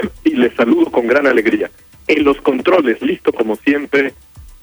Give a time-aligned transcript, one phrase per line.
[0.24, 1.70] y les saludo con gran alegría.
[2.06, 4.14] En los controles, listo como siempre,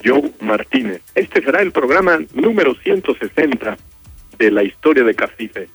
[0.03, 1.01] Joe Martínez.
[1.15, 3.77] Este será el programa número 160
[4.37, 5.67] de la historia de Café y Fe.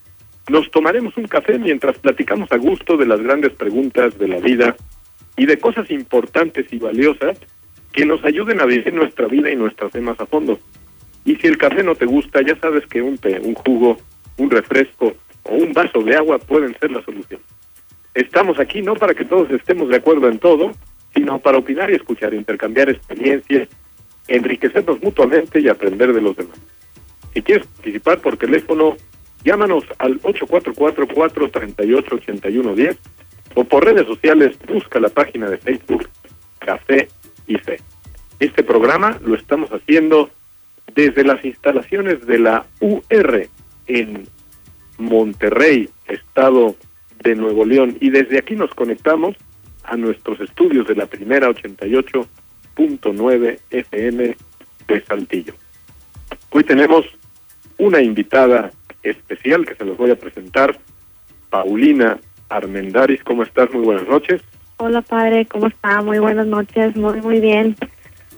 [0.48, 4.76] Nos tomaremos un café mientras platicamos a gusto de las grandes preguntas de la vida
[5.36, 7.38] y de cosas importantes y valiosas
[7.92, 10.58] que nos ayuden a vivir nuestra vida y nuestras temas a fondo.
[11.24, 13.98] Y si el café no te gusta, ya sabes que un, té, un jugo
[14.38, 17.40] un refresco o un vaso de agua pueden ser la solución.
[18.14, 20.72] Estamos aquí no para que todos estemos de acuerdo en todo,
[21.14, 23.68] sino para opinar y escuchar, intercambiar experiencias,
[24.28, 26.58] enriquecernos mutuamente y aprender de los demás.
[27.32, 28.96] Si quieres participar por teléfono,
[29.44, 32.96] llámanos al 844-438-8110
[33.54, 36.08] o por redes sociales busca la página de Facebook
[36.58, 37.08] Café
[37.46, 37.80] y Fe.
[38.38, 40.30] Este programa lo estamos haciendo
[40.94, 43.48] desde las instalaciones de la UR
[43.86, 44.28] en
[44.98, 46.76] Monterrey, estado
[47.22, 47.96] de Nuevo León.
[48.00, 49.36] Y desde aquí nos conectamos
[49.84, 54.36] a nuestros estudios de la primera 88.9 FM
[54.88, 55.54] de Saltillo.
[56.50, 57.06] Hoy tenemos
[57.78, 58.70] una invitada
[59.02, 60.78] especial que se los voy a presentar,
[61.50, 63.22] Paulina Armendaris.
[63.24, 63.72] ¿Cómo estás?
[63.72, 64.42] Muy buenas noches.
[64.76, 66.02] Hola padre, ¿cómo está?
[66.02, 67.76] Muy buenas noches, muy muy bien.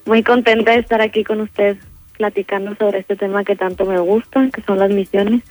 [0.06, 1.78] Muy contenta de estar aquí con usted
[2.16, 5.42] platicando sobre este tema que tanto me gusta, que son las misiones.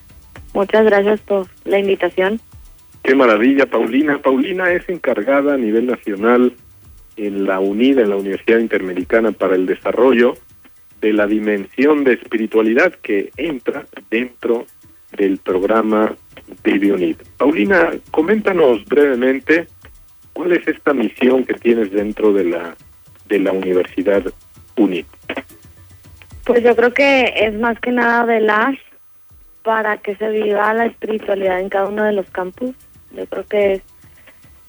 [0.53, 2.40] Muchas gracias por la invitación.
[3.04, 4.18] Qué maravilla, Paulina.
[4.20, 6.54] Paulina es encargada a nivel nacional
[7.18, 10.36] en la UNID, en la Universidad Interamericana para el Desarrollo,
[11.02, 14.66] de la dimensión de espiritualidad que entra dentro
[15.12, 16.16] del programa
[16.64, 17.18] de BioNID.
[17.38, 19.68] Paulina, coméntanos brevemente
[20.31, 22.75] cuál es esta misión que tienes dentro de la
[23.28, 24.24] de la Universidad
[24.78, 25.06] UNID.
[26.46, 28.75] Pues yo creo que es más que nada de las
[29.62, 32.75] para que se viva la espiritualidad en cada uno de los campus.
[33.13, 33.81] Yo creo que es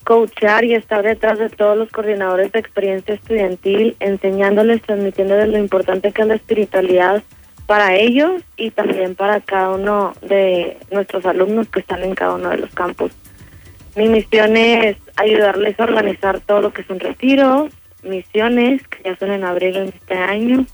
[0.05, 6.12] coachar y estar detrás de todos los coordinadores de experiencia estudiantil, enseñándoles, transmitiéndoles lo importante
[6.12, 7.22] que es la espiritualidad
[7.66, 12.50] para ellos y también para cada uno de nuestros alumnos que están en cada uno
[12.50, 13.12] de los campus.
[13.97, 17.72] Mi misión es ayudarles a organizar todo lo que son retiros,
[18.03, 20.66] misiones, que ya son en abril de este año,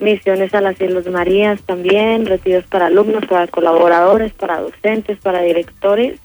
[0.00, 6.18] misiones a las Cielos Marías también, retiros para alumnos, para colaboradores, para docentes, para directores,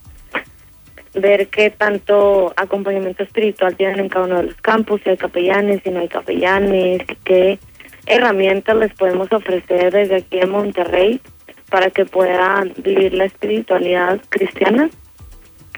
[1.15, 5.81] ver qué tanto acompañamiento espiritual tienen en cada uno de los campus, si hay capellanes,
[5.83, 7.59] si no hay capellanes, qué
[8.05, 11.21] herramientas les podemos ofrecer desde aquí en Monterrey
[11.69, 14.89] para que puedan vivir la espiritualidad cristiana,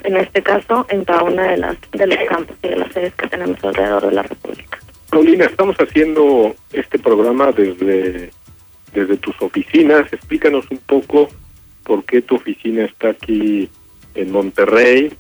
[0.03, 3.13] en este caso en cada una de las de los campus y de las sedes
[3.15, 4.79] que tenemos alrededor de la República.
[5.09, 8.29] Paulina, estamos haciendo este programa desde,
[8.93, 10.11] desde tus oficinas.
[10.11, 11.29] Explícanos un poco
[11.83, 13.69] por qué tu oficina está aquí
[14.15, 15.13] en Monterrey,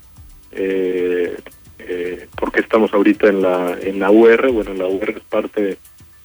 [0.57, 1.37] eh,
[1.79, 4.51] eh, por qué estamos ahorita en la, en la UR.
[4.51, 5.77] Bueno, la UR es parte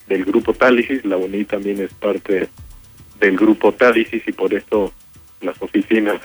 [0.09, 2.49] del grupo Tálisis, la UNI también es parte
[3.21, 4.93] del grupo Tálisis y por eso
[5.41, 6.21] las oficinas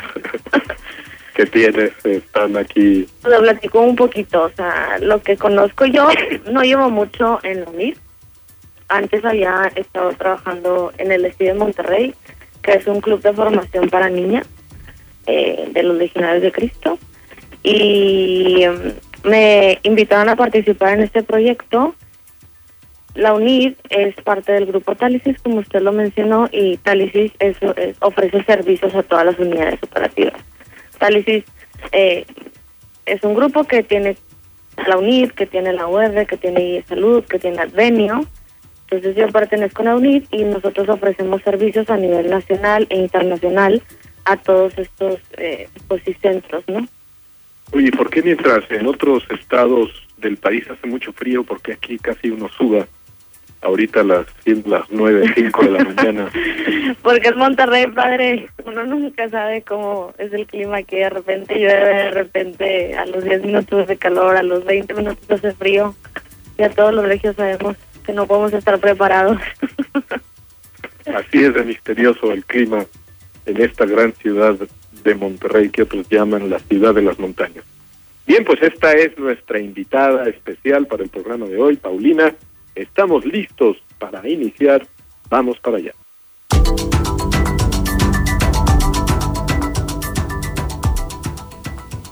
[1.35, 3.07] que tienes están aquí?
[3.23, 6.07] Lo platico un poquito, o sea, lo que conozco yo,
[6.51, 7.97] no llevo mucho en la UNIR.
[8.89, 12.16] Antes había estado trabajando en el Estudio de Monterrey,
[12.63, 14.47] que es un club de formación para niñas
[15.28, 16.97] eh, de los legionarios de Cristo.
[17.67, 21.95] Y mm, me invitaron a participar en este proyecto.
[23.13, 27.57] La UNID es parte del grupo Talisis, como usted lo mencionó, y Talisis es,
[28.00, 30.39] ofrece servicios a todas las unidades operativas.
[30.97, 31.44] Talisis
[31.91, 32.25] eh,
[33.06, 34.15] es un grupo que tiene
[34.88, 38.25] la UNID, que tiene la UR, que tiene Salud, que tiene Advenio.
[38.83, 43.81] Entonces yo pertenezco a la UNID y nosotros ofrecemos servicios a nivel nacional e internacional
[44.24, 46.88] a todos estos eh, pues, centros, ¿no?
[47.72, 52.30] Oye, ¿por qué mientras en otros estados del país hace mucho frío, porque aquí casi
[52.30, 52.88] uno suda?
[53.62, 54.28] ahorita las
[54.66, 56.30] las nueve, cinco de la mañana.
[57.02, 58.50] Porque es Monterrey, padre.
[58.66, 63.24] Uno nunca sabe cómo es el clima que de repente llueve, de repente a los
[63.24, 65.96] 10 minutos de calor, a los 20 minutos hace frío.
[66.58, 69.40] Ya todos los regios sabemos que no podemos estar preparados.
[71.06, 72.86] Así es de misterioso el clima
[73.46, 74.58] en esta gran ciudad
[75.07, 77.63] de Monterrey que otros llaman la ciudad de las montañas.
[78.25, 82.36] Bien, pues esta es nuestra invitada especial para el programa de hoy, Paulina.
[82.75, 84.86] Estamos listos para iniciar.
[85.30, 85.94] Vamos para allá.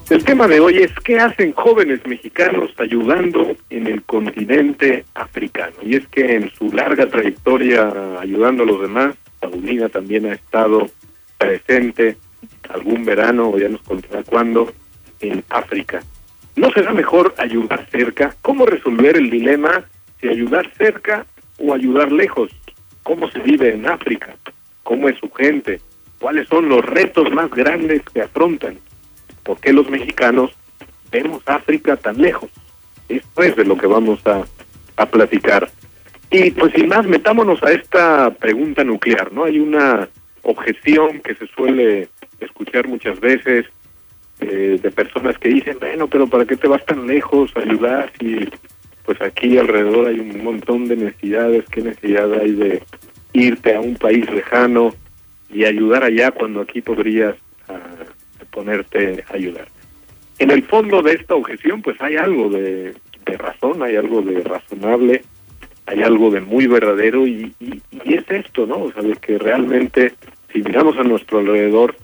[0.10, 5.76] El tema de hoy es qué hacen jóvenes mexicanos ayudando en el continente africano.
[5.82, 10.88] Y es que en su larga trayectoria ayudando a los demás, Paulina también ha estado
[11.38, 12.18] presente
[12.70, 14.72] algún verano, o ya nos contará cuándo,
[15.20, 16.04] en África.
[16.56, 18.36] ¿No será mejor ayudar cerca?
[18.42, 19.84] ¿Cómo resolver el dilema
[20.20, 21.26] si ayudar cerca
[21.58, 22.52] o ayudar lejos?
[23.04, 24.36] ¿Cómo se vive en África?
[24.84, 25.82] ¿Cómo es su gente?
[26.20, 28.78] ¿Cuáles son los retos más grandes que afrontan?
[29.44, 30.52] ¿Por qué los mexicanos
[31.12, 32.50] vemos África tan lejos?
[33.10, 34.44] Esto es de lo que vamos a,
[34.96, 35.70] a platicar.
[36.32, 39.44] Y pues sin más, metámonos a esta pregunta nuclear, ¿no?
[39.44, 40.08] Hay una
[40.42, 42.08] objeción que se suele
[42.40, 43.66] escuchar muchas veces
[44.40, 48.12] eh, de personas que dicen, bueno, pero ¿para qué te vas tan lejos a ayudar
[48.20, 48.50] si
[49.06, 51.66] pues aquí alrededor hay un montón de necesidades?
[51.72, 52.84] ¿Qué necesidad hay de
[53.34, 54.94] irte a un país lejano
[55.50, 57.36] y ayudar allá cuando aquí podrías
[57.70, 59.68] uh, ponerte a ayudar.
[60.40, 62.94] En el fondo de esta objeción, pues hay algo de,
[63.26, 65.24] de razón, hay algo de razonable,
[65.86, 68.84] hay algo de muy verdadero y, y, y, es esto, ¿no?
[68.84, 70.14] O sea, de que realmente,
[70.52, 71.96] si miramos a nuestro alrededor,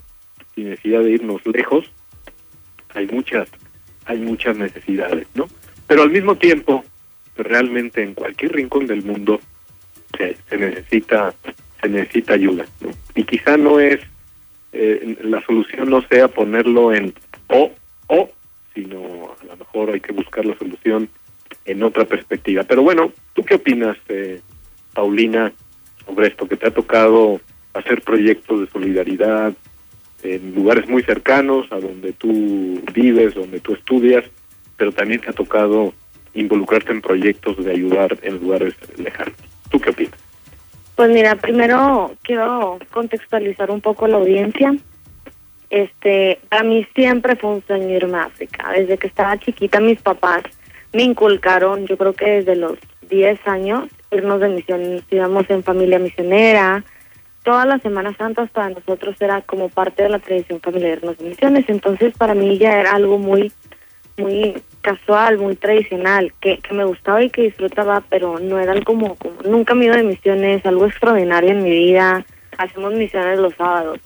[0.54, 1.90] sin necesidad de irnos lejos,
[2.94, 3.48] hay muchas,
[4.04, 5.48] hay muchas necesidades, ¿no?
[5.86, 6.84] Pero al mismo tiempo,
[7.36, 9.40] realmente en cualquier rincón del mundo
[10.16, 11.34] se, se necesita,
[11.80, 12.90] se necesita ayuda, ¿no?
[13.14, 14.00] Y quizá no es
[14.72, 17.12] eh, la solución no sea ponerlo en
[17.48, 17.70] o
[18.06, 18.30] o,
[18.74, 21.08] sino a lo mejor hay que buscar la solución
[21.64, 22.64] en otra perspectiva.
[22.64, 24.40] Pero bueno, ¿tú qué opinas, eh,
[24.94, 25.52] Paulina,
[26.04, 27.40] sobre esto que te ha tocado
[27.74, 29.54] hacer proyectos de solidaridad
[30.22, 34.24] en lugares muy cercanos a donde tú vives, donde tú estudias,
[34.76, 35.92] pero también te ha tocado
[36.34, 39.34] involucrarte en proyectos de ayudar en lugares lejanos?
[39.70, 40.18] ¿Tú qué opinas?
[40.96, 44.74] Pues mira, primero quiero contextualizar un poco la audiencia.
[45.70, 48.70] Este, para mí siempre fue un sueño irme a África.
[48.76, 50.42] Desde que estaba chiquita mis papás
[50.92, 52.78] me inculcaron, yo creo que desde los
[53.08, 56.84] 10 años, irnos de misión, íbamos en familia misionera.
[57.42, 61.64] Todas las Semanas Santas para nosotros era como parte de la tradición familiar de misiones.
[61.68, 63.52] Entonces para mí ya era algo muy,
[64.16, 69.14] muy casual, muy tradicional, que, que me gustaba y que disfrutaba, pero no era como,
[69.16, 72.24] como, nunca me iba de misiones, algo extraordinario en mi vida,
[72.58, 73.98] hacemos misiones los sábados.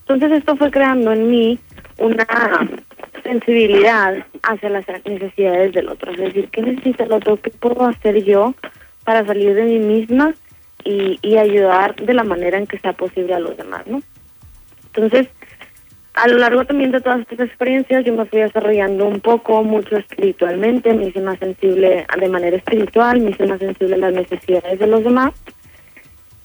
[0.00, 1.58] Entonces esto fue creando en mí
[1.98, 2.26] una
[3.22, 7.36] sensibilidad hacia las necesidades del otro, es decir, ¿qué necesita el otro?
[7.36, 8.54] ¿Qué puedo hacer yo
[9.04, 10.34] para salir de mí misma
[10.84, 14.02] y, ayudar de la manera en que sea posible a los demás, ¿no?
[14.86, 15.28] Entonces,
[16.14, 19.96] a lo largo también de todas estas experiencias yo me fui desarrollando un poco, mucho
[19.96, 24.78] espiritualmente, me hice más sensible de manera espiritual, me hice más sensible a las necesidades
[24.78, 25.32] de los demás.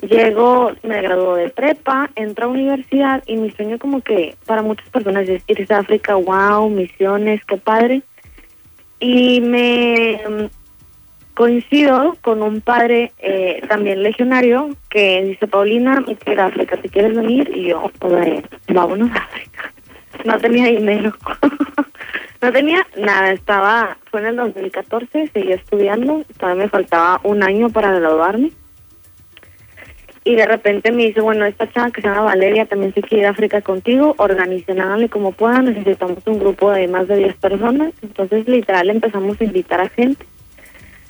[0.01, 4.87] Llego, me graduó de prepa, entro a universidad y mi sueño como que para muchas
[4.89, 8.03] personas es irse a África, wow, misiones, qué padre.
[8.99, 10.49] Y me
[11.37, 17.15] coincido con un padre eh, también legionario que dice, Paulina, me quiero África, ¿te quieres
[17.15, 17.51] venir?
[17.53, 19.71] Y yo, pues, vámonos a África.
[20.25, 21.13] No tenía dinero.
[22.41, 27.69] no tenía nada, estaba, fue en el 2014, seguía estudiando, todavía me faltaba un año
[27.69, 28.49] para graduarme.
[30.23, 33.21] Y de repente me dice, bueno, esta chava que se llama Valeria también se quiere
[33.21, 37.94] ir a África contigo, organicen, como puedan, necesitamos un grupo de más de 10 personas.
[38.01, 40.25] Entonces, literal, empezamos a invitar a gente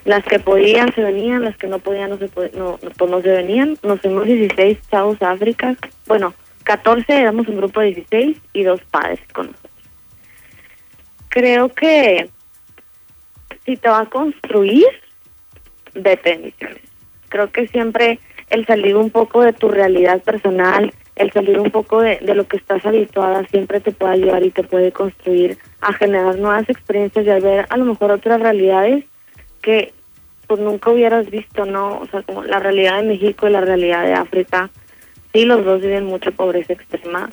[0.08, 3.20] las que podían se venían, las que no podían no se, no, no, pues no
[3.20, 3.76] se venían.
[3.82, 5.76] Nos fuimos 16 chavos a África.
[6.06, 6.32] Bueno,
[6.64, 9.72] 14 éramos un grupo de 16 y dos padres con nosotros.
[11.28, 12.30] Creo que
[13.66, 14.86] si te va a construir,
[15.94, 16.82] misiones.
[17.28, 22.00] Creo que siempre el salir un poco de tu realidad personal, el salir un poco
[22.00, 25.92] de, de, lo que estás habituada siempre te puede ayudar y te puede construir a
[25.92, 29.04] generar nuevas experiencias y a ver a lo mejor otras realidades
[29.60, 29.92] que
[30.48, 32.00] pues nunca hubieras visto, ¿no?
[32.00, 34.70] O sea, como la realidad de México y la realidad de África,
[35.32, 37.30] sí, los dos viven mucha pobreza extrema,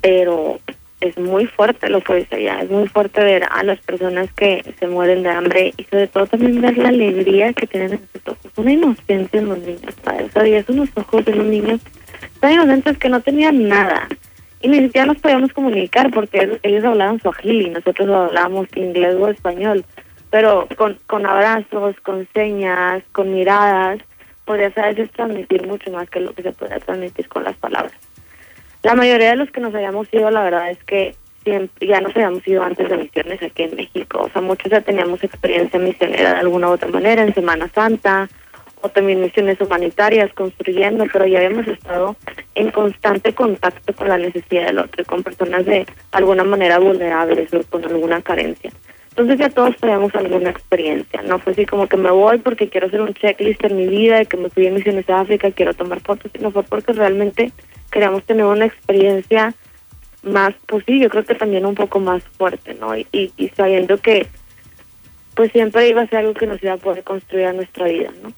[0.00, 0.58] pero
[1.00, 4.64] es muy fuerte lo que es allá, es muy fuerte ver a las personas que
[4.78, 8.28] se mueren de hambre y sobre todo también ver la alegría que tienen en sus
[8.28, 11.80] ojos, una inocencia en los niños, padres, o sea, unos ojos de los niños.
[12.40, 14.08] Tan inocentes que no tenían nada.
[14.62, 19.28] Y ni siquiera nos podíamos comunicar porque ellos hablaban suajili y nosotros hablábamos inglés o
[19.28, 19.84] español
[20.30, 23.98] pero con, con abrazos, con señas, con miradas,
[24.44, 27.92] podrías a veces transmitir mucho más que lo que se podría transmitir con las palabras.
[28.82, 32.14] La mayoría de los que nos hayamos ido, la verdad es que siempre, ya nos
[32.16, 34.22] habíamos ido antes de misiones aquí en México.
[34.22, 38.28] O sea, muchos ya teníamos experiencia misionera de alguna u otra manera, en Semana Santa,
[38.82, 42.16] o también misiones humanitarias construyendo, pero ya habíamos estado
[42.54, 47.62] en constante contacto con la necesidad del otro, con personas de alguna manera vulnerables o
[47.64, 48.70] con alguna carencia.
[49.20, 52.86] Entonces ya todos teníamos alguna experiencia, no fue así como que me voy porque quiero
[52.86, 55.74] hacer un checklist en mi vida, de que me fui a misiones a África, quiero
[55.74, 57.52] tomar fotos, sino fue porque realmente
[57.92, 59.52] queríamos tener una experiencia
[60.22, 62.96] más, pues sí, yo creo que también un poco más fuerte, ¿no?
[62.96, 64.26] Y, y, sabiendo que
[65.34, 68.10] pues siempre iba a ser algo que nos iba a poder construir a nuestra vida,
[68.22, 68.32] ¿no?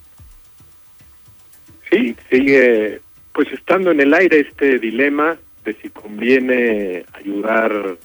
[1.93, 3.01] Sí, sigue
[3.33, 7.99] pues estando en el aire este dilema de si conviene ayudar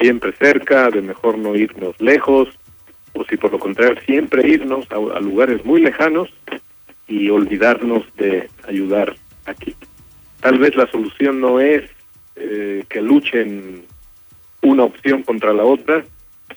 [0.00, 2.48] siempre cerca, de mejor no irnos lejos,
[3.12, 6.28] o si por lo contrario siempre irnos a, a lugares muy lejanos
[7.06, 9.74] y olvidarnos de ayudar aquí.
[10.40, 11.82] Tal vez la solución no es
[12.36, 13.82] eh, que luchen
[14.62, 16.04] una opción contra la otra,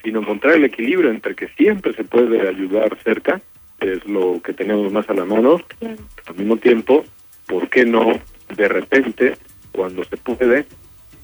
[0.04, 3.42] sino encontrar el equilibrio entre que siempre se puede ayudar cerca,
[3.80, 7.04] que es lo que tenemos más a la mano, al mismo tiempo,
[7.48, 8.20] ¿por qué no
[8.56, 9.38] de repente,
[9.72, 10.66] cuando se puede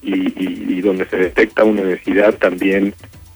[0.02, 2.94] y, donde se detecta una necesidad, también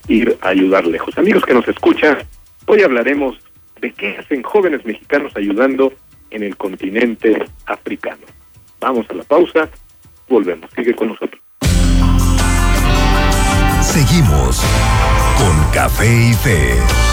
[0.08, 1.16] ir a ayudar lejos?
[1.18, 2.18] Amigos que nos escuchan,
[2.66, 3.38] hoy hablaremos
[3.80, 5.92] de qué hacen jóvenes mexicanos ayudando
[6.30, 8.22] en el continente africano.
[8.80, 9.68] Vamos a la pausa
[10.32, 10.70] volvemos.
[10.74, 11.40] Sigue con nosotros.
[13.82, 14.62] Seguimos
[15.38, 17.11] con Café y Fe.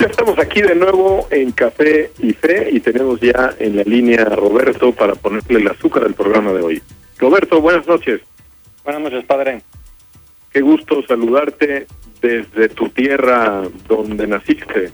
[0.00, 4.22] Ya estamos aquí de nuevo en Café y Fe y tenemos ya en la línea
[4.22, 6.82] a Roberto para ponerle el azúcar al programa de hoy.
[7.18, 8.22] Roberto, buenas noches.
[8.82, 9.60] Buenas noches, padre.
[10.50, 11.86] Qué gusto saludarte
[12.22, 14.90] desde tu tierra donde naciste.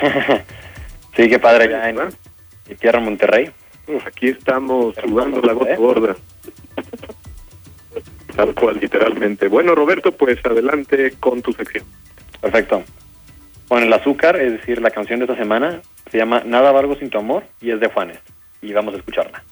[1.16, 1.96] Sí, qué padre, ya en
[2.68, 3.48] mi tierra Monterrey.
[4.04, 6.16] aquí estamos jugando la gota gorda.
[8.34, 9.46] Tal cual, literalmente.
[9.46, 11.84] Bueno, Roberto, pues adelante con tu sección.
[12.40, 12.82] Perfecto.
[13.68, 15.80] Bueno, el azúcar, es decir, la canción de esta semana,
[16.10, 18.18] se llama Nada valgo sin tu amor y es de Juanes.
[18.62, 19.42] Y vamos a escucharla.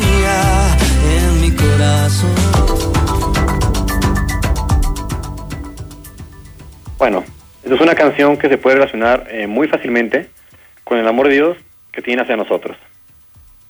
[0.00, 2.34] En mi corazón.
[6.98, 7.24] Bueno,
[7.64, 10.28] es una canción que se puede relacionar eh, muy fácilmente
[10.84, 11.56] con el amor de Dios
[11.92, 12.76] que tiene hacia nosotros.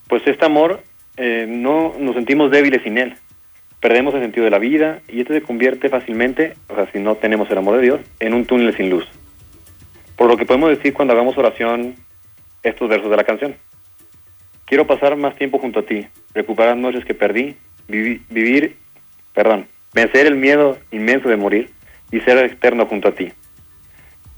[0.08, 0.82] Pues este amor
[1.16, 3.16] eh, no nos sentimos débiles sin él.
[3.80, 7.14] Perdemos el sentido de la vida y esto se convierte fácilmente, o sea, si no
[7.14, 9.06] tenemos el amor de Dios, en un túnel sin luz.
[10.16, 11.94] Por lo que podemos decir cuando hagamos oración
[12.62, 13.54] estos versos de la canción.
[14.68, 17.56] Quiero pasar más tiempo junto a ti, recuperar noches que perdí,
[17.88, 18.76] vivir,
[19.32, 21.70] perdón, vencer el miedo inmenso de morir
[22.10, 23.32] y ser eterno junto a ti.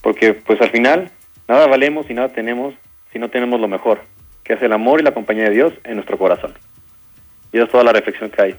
[0.03, 1.11] Porque pues al final
[1.49, 2.75] nada valemos y nada tenemos
[3.13, 4.03] si no tenemos lo mejor,
[4.45, 6.55] que es el amor y la compañía de Dios en nuestro corazón.
[7.53, 8.57] Y esa es toda la reflexión que hay.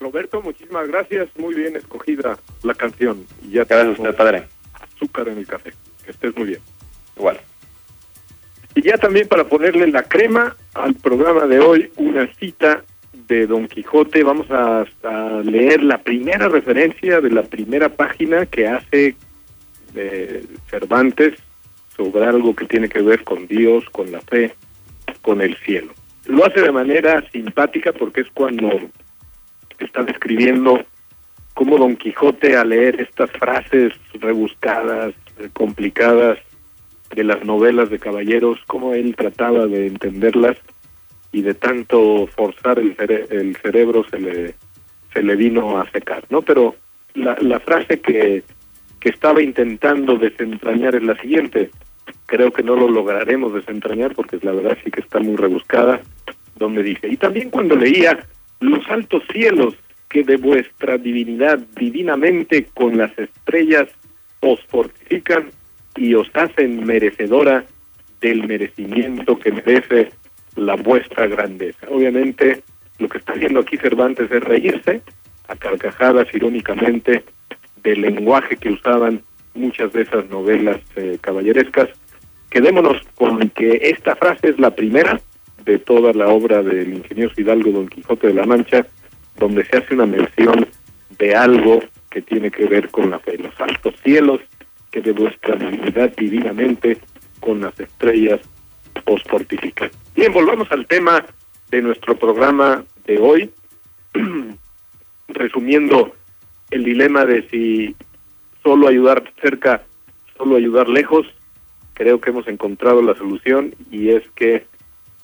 [0.00, 1.28] Roberto, muchísimas gracias.
[1.38, 3.24] Muy bien escogida la canción.
[3.44, 4.42] Y ya gracias a usted, padre.
[4.74, 5.72] Azúcar en el café.
[6.04, 6.60] Que estés muy bien.
[7.16, 7.38] Igual.
[8.74, 12.84] Y ya también para ponerle la crema al programa de hoy, una cita
[13.28, 14.22] de Don Quijote.
[14.22, 14.84] Vamos a,
[15.44, 19.14] leer la primera referencia de la primera página que hace
[19.92, 21.34] de Cervantes
[21.96, 24.54] sobre algo que tiene que ver con Dios, con la fe,
[25.22, 25.92] con el cielo.
[26.26, 28.80] Lo hace de manera simpática porque es cuando
[29.78, 30.82] está describiendo
[31.54, 35.14] cómo Don Quijote al leer estas frases rebuscadas,
[35.52, 36.38] complicadas
[37.14, 40.56] de las novelas de caballeros, cómo él trataba de entenderlas
[41.32, 42.96] y de tanto forzar el,
[43.30, 44.54] el cerebro se le
[45.12, 46.42] se le vino a secar, ¿no?
[46.42, 46.74] Pero
[47.14, 48.42] la, la frase que
[49.04, 51.70] que estaba intentando desentrañar es la siguiente.
[52.24, 56.00] Creo que no lo lograremos desentrañar porque la verdad sí que está muy rebuscada,
[56.56, 58.26] donde dice, y también cuando leía
[58.60, 59.74] los altos cielos
[60.08, 63.88] que de vuestra divinidad divinamente con las estrellas
[64.40, 65.50] os fortifican
[65.96, 67.64] y os hacen merecedora
[68.20, 70.10] del merecimiento que merece
[70.56, 71.86] la vuestra grandeza.
[71.90, 72.62] Obviamente
[72.98, 75.02] lo que está haciendo aquí Cervantes es reírse
[75.48, 77.24] a carcajadas irónicamente
[77.82, 79.22] del lenguaje que usaban
[79.54, 81.88] muchas de esas novelas eh, caballerescas.
[82.50, 85.20] Quedémonos con que esta frase es la primera
[85.64, 88.86] de toda la obra del ingeniero Hidalgo Don Quijote de la Mancha,
[89.36, 90.66] donde se hace una mención
[91.18, 94.40] de algo que tiene que ver con la fe, los altos cielos,
[94.94, 96.98] que de vuestra divinidad divinamente
[97.40, 98.40] con las estrellas
[99.06, 99.90] os fortifican.
[100.14, 101.26] Bien, volvamos al tema
[101.68, 103.50] de nuestro programa de hoy,
[105.28, 106.14] resumiendo
[106.70, 107.96] el dilema de si
[108.62, 109.82] solo ayudar cerca,
[110.38, 111.26] solo ayudar lejos,
[111.94, 114.64] creo que hemos encontrado la solución y es que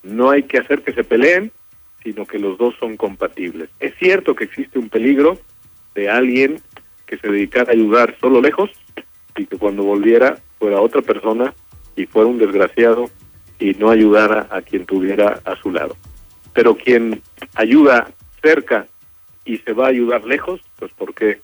[0.03, 1.53] no hay que hacer que se peleen,
[2.03, 3.71] sino que los dos son compatibles.
[3.79, 5.39] Es cierto que existe un peligro
[5.95, 6.61] de alguien
[7.07, 8.73] que se dedicara a ayudar solo lejos
[9.37, 11.55] y que cuando volviera fuera otra persona
[11.97, 13.11] y fuera un desgraciado
[13.59, 15.97] y no ayudara a quien tuviera a su lado.
[16.53, 17.23] Pero quien
[17.55, 18.09] ayuda
[18.43, 18.87] cerca
[19.45, 21.41] y se va a ayudar lejos, pues ¿por qué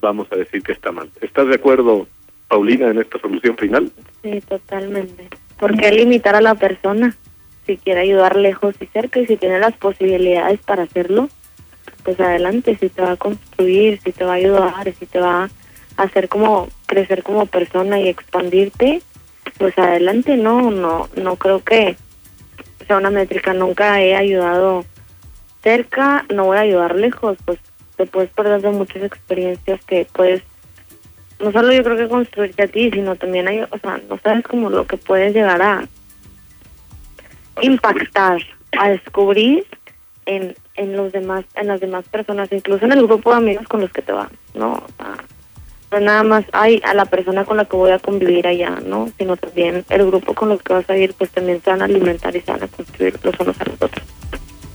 [0.00, 1.10] vamos a decir que está mal?
[1.20, 2.06] ¿Estás de acuerdo,
[2.48, 3.92] Paulina, en esta solución final?
[4.22, 5.28] Sí, totalmente.
[5.58, 7.16] ¿Por qué limitar a la persona?
[7.66, 11.28] Si quiere ayudar lejos y cerca y si tiene las posibilidades para hacerlo,
[12.02, 15.44] pues adelante, si te va a construir, si te va a ayudar, si te va
[15.44, 15.50] a
[15.98, 19.02] hacer como crecer como persona y expandirte,
[19.58, 21.96] pues adelante, no, no, no creo que
[22.86, 24.84] sea una métrica, nunca he ayudado
[25.62, 27.58] cerca, no voy a ayudar lejos, pues
[27.96, 30.42] te puedes perder de muchas experiencias que puedes,
[31.40, 34.44] no solo yo creo que construirte a ti, sino también hay, o sea, no sabes
[34.44, 35.88] como lo que puedes llegar a
[37.60, 38.40] impactar,
[38.78, 39.66] a descubrir
[40.26, 43.80] en, en los demás, en las demás personas, incluso en el grupo de amigos con
[43.80, 44.74] los que te van, ¿no?
[44.74, 45.16] O sea,
[45.90, 49.08] nada más hay a la persona con la que voy a convivir allá, ¿no?
[49.18, 51.86] Sino también el grupo con los que vas a ir, pues también se van a
[51.86, 54.06] alimentar y se van a construir los unos a los otros.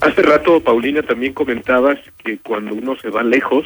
[0.01, 3.65] Hace rato, Paulina, también comentabas que cuando uno se va lejos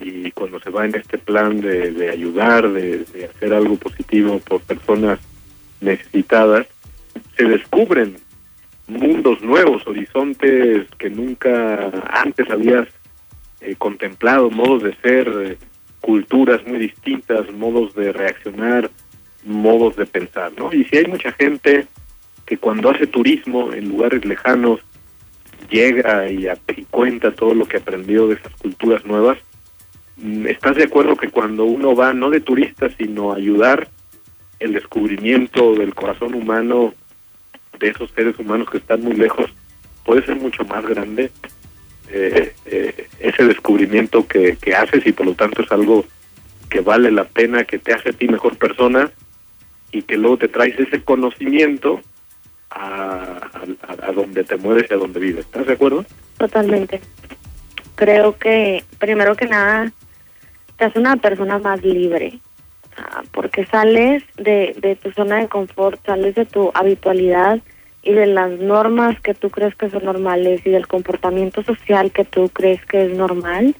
[0.00, 4.40] y cuando se va en este plan de, de ayudar, de, de hacer algo positivo
[4.40, 5.20] por personas
[5.80, 6.66] necesitadas,
[7.36, 8.16] se descubren
[8.88, 12.88] mundos nuevos, horizontes que nunca antes habías
[13.60, 15.58] eh, contemplado, modos de ser, eh,
[16.00, 18.90] culturas muy distintas, modos de reaccionar,
[19.44, 20.72] modos de pensar, ¿no?
[20.72, 21.86] Y si hay mucha gente
[22.46, 24.80] que cuando hace turismo en lugares lejanos
[25.70, 29.38] llega y, y cuenta todo lo que aprendió de esas culturas nuevas,
[30.16, 33.88] mm, ¿estás de acuerdo que cuando uno va no de turista, sino a ayudar
[34.60, 36.94] el descubrimiento del corazón humano
[37.78, 39.50] de esos seres humanos que están muy lejos
[40.04, 41.30] puede ser mucho más grande
[42.10, 46.04] eh, eh, ese descubrimiento que, que haces y por lo tanto es algo
[46.70, 49.10] que vale la pena, que te hace a ti mejor persona
[49.92, 52.00] y que luego te traes ese conocimiento
[52.70, 53.40] a,
[54.02, 55.46] a, donde te mueves y a donde vives.
[55.46, 56.04] ¿Estás de acuerdo?
[56.36, 57.00] Totalmente.
[57.94, 59.92] Creo que, primero que nada,
[60.76, 62.38] te hace una persona más libre,
[63.32, 67.60] porque sales de tu zona de confort, sales de tu habitualidad
[68.08, 72.24] y de las normas que tú crees que son normales y del comportamiento social que
[72.24, 73.74] tú crees que es normal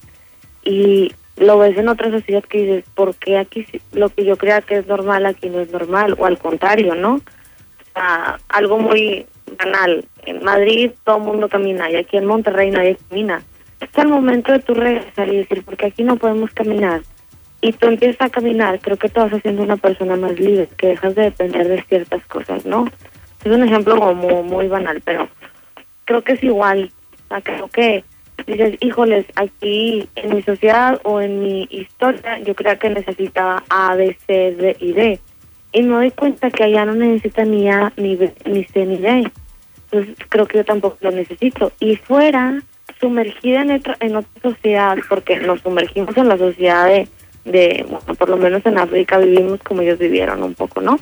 [0.63, 4.61] y lo ves en otra sociedad que dices, ¿por qué aquí lo que yo crea
[4.61, 6.15] que es normal aquí no es normal?
[6.19, 7.15] O al contrario, ¿no?
[7.15, 9.25] O sea, algo muy
[9.57, 10.05] banal.
[10.27, 13.43] En Madrid todo el mundo camina y aquí en Monterrey nadie camina.
[13.81, 17.01] Es el momento de tú regresar y decir, porque aquí no podemos caminar.
[17.63, 20.89] Y tú empiezas a caminar, creo que te vas haciendo una persona más libre, que
[20.89, 22.85] dejas de depender de ciertas cosas, ¿no?
[23.45, 25.29] Es un ejemplo como muy banal, pero
[26.05, 26.91] creo que es igual.
[27.13, 28.05] O sea, creo que
[28.47, 33.95] dices, híjoles, aquí en mi sociedad o en mi historia, yo creo que necesitaba A,
[33.95, 35.21] B, C, D y D.
[35.73, 38.97] Y me doy cuenta que allá no necesita ni A, ni B, ni C, ni
[38.97, 39.31] D.
[39.91, 41.73] Entonces creo que yo tampoco lo necesito.
[41.79, 42.63] Y fuera,
[43.01, 47.09] sumergida en otra, en otra sociedad, porque nos sumergimos en la sociedad de,
[47.45, 50.99] de, bueno, por lo menos en África vivimos como ellos vivieron un poco, ¿no?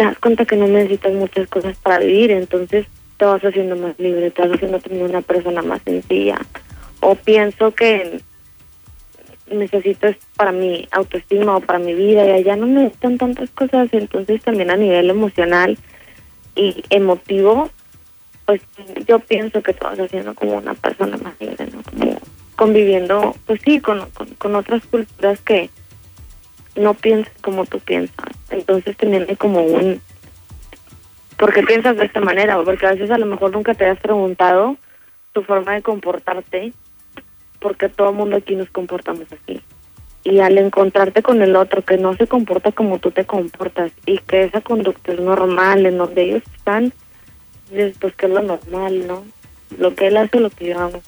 [0.00, 2.86] Te das cuenta que no necesitas muchas cosas para vivir, entonces
[3.18, 6.38] te vas haciendo más libre, te vas haciendo también una persona más sencilla.
[7.00, 8.22] O pienso que
[9.50, 13.90] necesito es para mi autoestima o para mi vida y allá no necesitan tantas cosas,
[13.92, 15.76] entonces también a nivel emocional
[16.56, 17.68] y emotivo,
[18.46, 18.62] pues
[19.06, 21.82] yo pienso que te vas haciendo como una persona más libre, ¿no?
[21.82, 22.18] Como
[22.56, 24.08] conviviendo, pues sí, con,
[24.38, 25.68] con otras culturas que
[26.76, 28.28] no piensas como tú piensas.
[28.50, 30.00] Entonces hay como un
[31.40, 32.62] ¿por qué piensas de esta manera?
[32.62, 34.76] Porque a veces a lo mejor nunca te has preguntado
[35.32, 36.74] tu forma de comportarte,
[37.60, 39.62] porque todo el mundo aquí nos comportamos así.
[40.22, 44.18] Y al encontrarte con el otro que no se comporta como tú te comportas y
[44.18, 46.92] que esa conducta es normal en donde ellos están,
[47.70, 49.24] pues que es lo normal, ¿no?
[49.78, 51.00] Lo que él hace, lo que yo hago.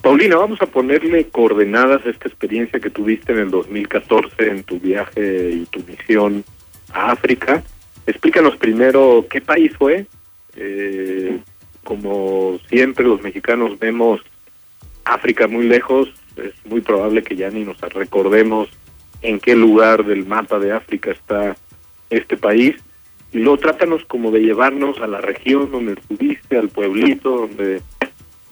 [0.00, 4.80] Paulina, vamos a ponerle coordenadas a esta experiencia que tuviste en el 2014 en tu
[4.80, 6.44] viaje y tu misión
[6.92, 7.62] a África.
[8.06, 10.06] Explícanos primero qué país fue.
[10.56, 11.38] Eh,
[11.84, 14.20] como siempre los mexicanos vemos
[15.04, 18.68] África muy lejos, es muy probable que ya ni nos recordemos
[19.20, 21.56] en qué lugar del mapa de África está
[22.10, 22.76] este país.
[23.32, 27.80] Y luego trátanos como de llevarnos a la región donde estuviste, al pueblito donde,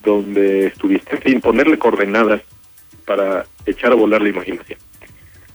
[0.02, 2.42] donde estuviste, fin, ponerle coordenadas
[3.04, 4.78] para echar a volar la imaginación.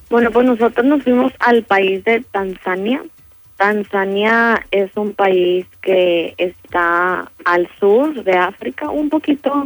[0.09, 3.03] Bueno, pues nosotros nos fuimos al país de Tanzania.
[3.57, 9.65] Tanzania es un país que está al sur de África, un poquito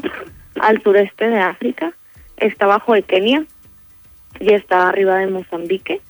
[0.59, 1.93] al sureste de África.
[2.37, 3.45] Está bajo de Kenia
[4.39, 6.01] y está arriba de Mozambique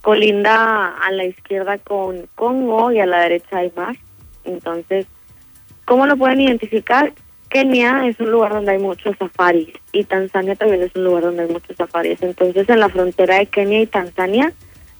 [0.00, 3.96] colinda a la izquierda con Congo y a la derecha hay mar.
[4.44, 5.06] Entonces,
[5.84, 7.12] ¿cómo lo pueden identificar?
[7.50, 11.42] Kenia es un lugar donde hay muchos safaris y Tanzania también es un lugar donde
[11.42, 12.22] hay muchos safaris.
[12.22, 14.52] Entonces, en la frontera de Kenia y Tanzania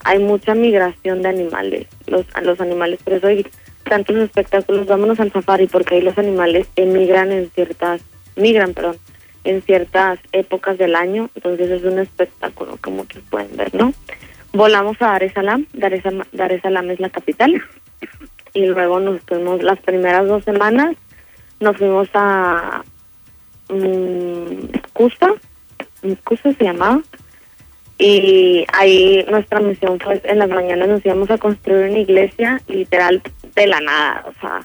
[0.05, 1.87] hay mucha migración de animales.
[2.07, 3.47] Los, los animales, por eso hay
[3.85, 4.87] tantos espectáculos.
[4.87, 8.03] Vámonos al safari porque ahí los animales emigran en ciertas,
[8.37, 8.97] migran, perdón,
[9.45, 11.31] en ciertas épocas del año.
[11.35, 13.95] Entonces, es un espectáculo que muchos pueden ver, ¿no?
[14.53, 16.03] volamos a Dar es Salaam, Dar es,
[16.63, 17.63] Salaam es la capital,
[18.55, 20.97] y luego nos fuimos las primeras dos semanas,
[21.61, 22.83] nos fuimos a
[23.69, 25.33] um, Custa,
[26.25, 27.01] Custa se llamaba,
[27.99, 33.23] y ahí nuestra misión fue, en las mañanas nos íbamos a construir una iglesia literal
[33.55, 34.61] de la nada, o sea,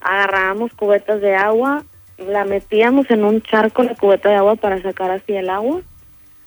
[0.00, 1.84] agarrábamos cubetas de agua,
[2.16, 5.82] la metíamos en un charco la cubeta de agua para sacar así el agua,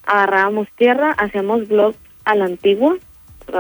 [0.04, 2.98] agarrábamos tierra, hacíamos blogs a la antigua,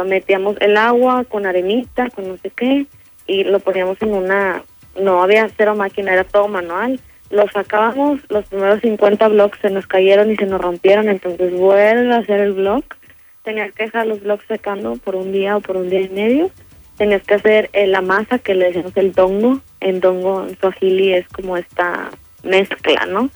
[0.06, 2.86] metíamos el agua con arenita, con no sé qué,
[3.27, 4.63] y lo poníamos en una,
[4.99, 6.99] no había cero máquina, era todo manual.
[7.30, 12.13] Lo sacábamos, los primeros 50 blocks se nos cayeron y se nos rompieron, entonces vuelve
[12.13, 12.97] a hacer el block.
[13.43, 16.51] Tenías que dejar los blocks secando por un día o por un día y medio.
[16.97, 19.60] Tenías que hacer eh, la masa que le decimos el dongo.
[19.80, 22.12] En dongo, en suajili es como esta
[22.43, 23.30] mezcla, ¿no?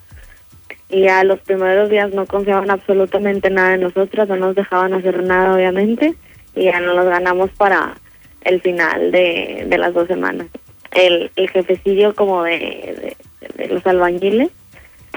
[0.90, 5.24] y ya los primeros días no confiaban absolutamente nada de nosotras, no nos dejaban hacer
[5.24, 6.16] nada obviamente
[6.56, 7.96] y ya no los ganamos para
[8.42, 10.48] el final de, de las dos semanas.
[10.96, 13.16] El, el jefecillo como de,
[13.58, 14.50] de, los albañiles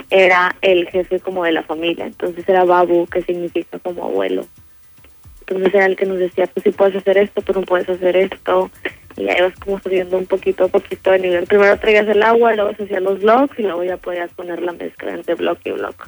[0.09, 4.45] era el jefe como de la familia, entonces era babu que significa como abuelo.
[5.41, 8.15] Entonces era el que nos decía, pues sí puedes hacer esto, pero no puedes hacer
[8.15, 8.69] esto,
[9.19, 11.45] y ahí vas como subiendo un poquito a poquito de nivel.
[11.45, 14.71] Primero traías el agua, luego se hacían los blocks y luego ya podías poner la
[14.73, 16.03] mezcla entre bloque y bloque.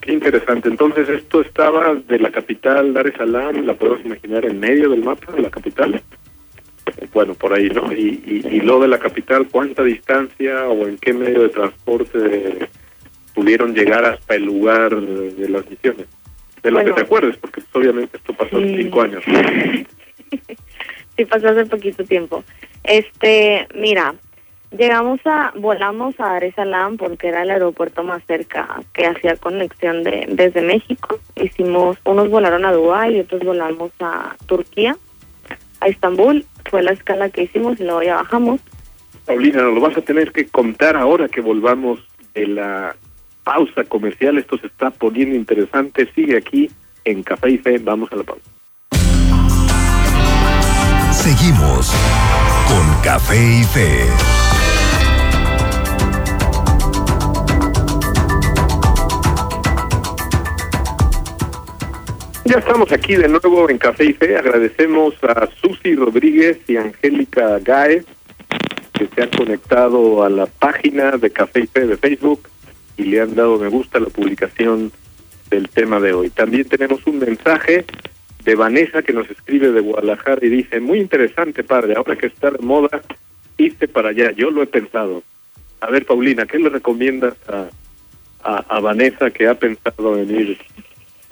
[0.00, 0.68] Qué interesante.
[0.68, 5.04] Entonces, esto estaba de la capital Dar es Salaam, la podemos imaginar en medio del
[5.04, 6.02] mapa de la capital.
[7.12, 7.92] Bueno, por ahí, ¿no?
[7.92, 12.68] Y, y, lo de la capital, ¿cuánta distancia o en qué medio de transporte
[13.34, 16.06] pudieron llegar hasta el lugar de las misiones?
[16.62, 19.24] De lo que te acuerdes, porque obviamente esto pasó hace cinco años.
[21.16, 22.44] sí pasó hace poquito tiempo.
[22.84, 24.14] Este, mira,
[24.70, 29.36] llegamos a, volamos a Dar es Salaam porque era el aeropuerto más cerca que hacía
[29.36, 31.18] conexión de desde México.
[31.36, 34.96] Hicimos, unos volaron a Dubái y otros volamos a Turquía,
[35.82, 36.44] a Estambul.
[36.70, 38.60] Fue la escala que hicimos y luego ya bajamos.
[39.26, 42.00] Paulina, nos lo vas a tener que contar ahora que volvamos
[42.34, 42.96] de la
[43.44, 44.38] pausa comercial.
[44.38, 46.08] Esto se está poniendo interesante.
[46.14, 46.70] Sigue aquí
[47.04, 47.78] en Café y Fe.
[47.78, 48.42] Vamos a la pausa.
[51.12, 51.92] Seguimos
[52.68, 54.41] con Café y Fe.
[62.52, 64.36] Ya estamos aquí de nuevo en Café y Fe.
[64.36, 68.04] Agradecemos a Susi Rodríguez y Angélica Gaez
[68.92, 72.46] que se han conectado a la página de Café y Fe de Facebook
[72.98, 74.92] y le han dado me gusta a la publicación
[75.48, 76.28] del tema de hoy.
[76.28, 77.86] También tenemos un mensaje
[78.44, 82.50] de Vanessa que nos escribe de Guadalajara y dice, muy interesante padre, ahora que está
[82.50, 83.00] de moda,
[83.56, 85.22] irte para allá, yo lo he pensado.
[85.80, 87.70] A ver, Paulina, ¿qué le recomiendas a,
[88.44, 90.58] a, Vanessa que ha pensado en ir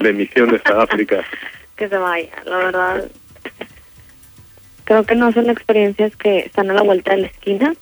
[0.01, 1.25] de misiones a África?
[1.77, 3.11] que se vaya, la verdad.
[4.85, 7.75] Creo que no son experiencias que están a la vuelta de la esquina,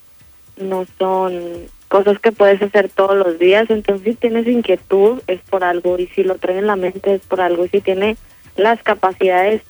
[0.58, 5.64] no son cosas que puedes hacer todos los días, entonces si tienes inquietud es por
[5.64, 5.98] algo.
[5.98, 7.64] Y si lo trae en la mente es por algo.
[7.64, 8.16] Y si tiene
[8.56, 9.62] las capacidades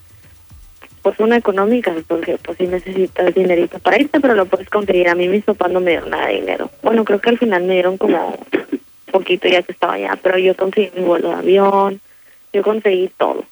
[1.01, 5.09] pues son económicas porque pues si necesitas dinerito para irte pero lo puedes conseguir.
[5.09, 6.71] A mí mis papás no me dieron nada de dinero.
[6.83, 8.37] Bueno creo que al final me dieron como
[9.11, 12.01] poquito ya que estaba allá pero yo conseguí mi vuelo de avión
[12.53, 13.45] yo conseguí todo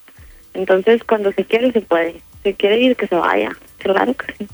[0.54, 4.48] entonces cuando se quiere se puede se quiere ir que se vaya claro que sí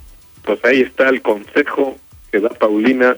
[0.44, 1.96] pues ahí está el consejo
[2.31, 3.16] que da Paulina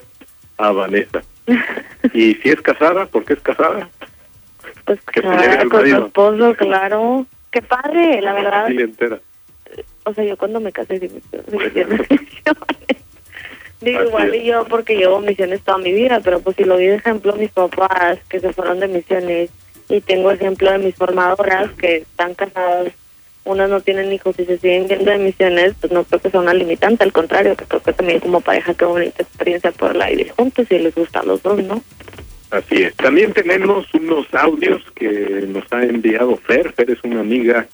[0.59, 1.23] a Vanessa
[2.13, 3.89] y si es casada, ¿por qué es casada?
[4.85, 7.27] Pues Que casada con su esposo, claro.
[7.51, 8.63] Qué padre, la verdad.
[8.63, 9.21] Familia entera.
[10.05, 11.21] O sea, yo cuando me casé sí me.
[13.81, 16.79] Digo, Así igual y yo porque llevo misiones toda mi vida, pero pues si lo
[16.79, 19.51] vi de ejemplo mis papás que se fueron de misiones
[19.89, 22.93] y tengo ejemplo de mis formadoras que están casadas,
[23.45, 26.41] unas no tienen hijos y se siguen yendo de misiones, pues no creo que sea
[26.41, 30.31] una limitante, al contrario, que creo que también como pareja qué bonita experiencia poderla vivir
[30.31, 31.83] juntos y les gusta a los dos, ¿no?
[32.51, 32.95] Así es.
[32.95, 36.73] También tenemos unos audios que nos ha enviado Fer.
[36.73, 37.67] Fer es una amiga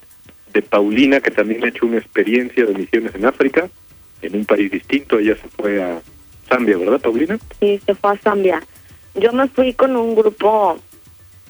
[0.52, 3.68] de Paulina que también ha hecho una experiencia de misiones en África,
[4.22, 5.18] en un país distinto.
[5.18, 6.00] Ella se fue a
[6.48, 7.38] Zambia, ¿verdad, Paulina?
[7.60, 8.62] Sí, se fue a Zambia.
[9.14, 10.78] Yo me fui con un grupo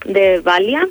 [0.04, 0.88] de Valia,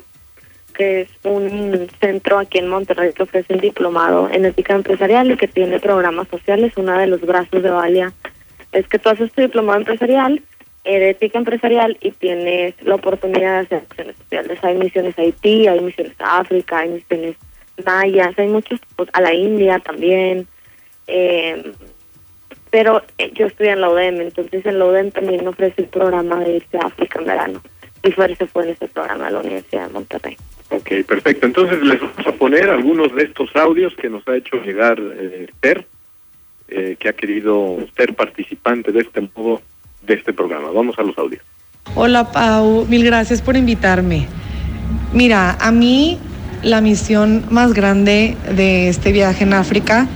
[0.74, 5.36] que es un centro aquí en Monterrey que ofrece un diplomado en ética empresarial y
[5.36, 6.72] que tiene programas sociales.
[6.76, 8.12] Uno de los brazos de Valia
[8.72, 10.42] es que tú haces tu diplomado empresarial,
[10.84, 14.58] de ética empresarial y tienes la oportunidad de hacer acciones sociales.
[14.62, 17.36] Hay misiones a Haití, hay misiones a África, hay misiones
[17.84, 20.46] mayas, hay muchos, pues, a la India también.
[21.06, 21.72] Eh,
[22.70, 26.40] pero eh, yo estudié en la UDEM, entonces en la UDEM también ofrece el programa
[26.40, 27.62] de irse a África en verano.
[28.02, 30.36] Y Fer se fue en ese programa de la Universidad de Monterrey.
[30.70, 31.46] Ok, perfecto.
[31.46, 35.48] Entonces les vamos a poner algunos de estos audios que nos ha hecho llegar eh,
[36.68, 39.60] eh, que ha querido ser participante de este modo
[40.02, 40.70] de este programa.
[40.70, 41.42] Vamos a los audios.
[41.96, 44.28] Hola Pau, mil gracias por invitarme.
[45.12, 46.18] Mira, a mí
[46.62, 50.06] la misión más grande de este viaje en África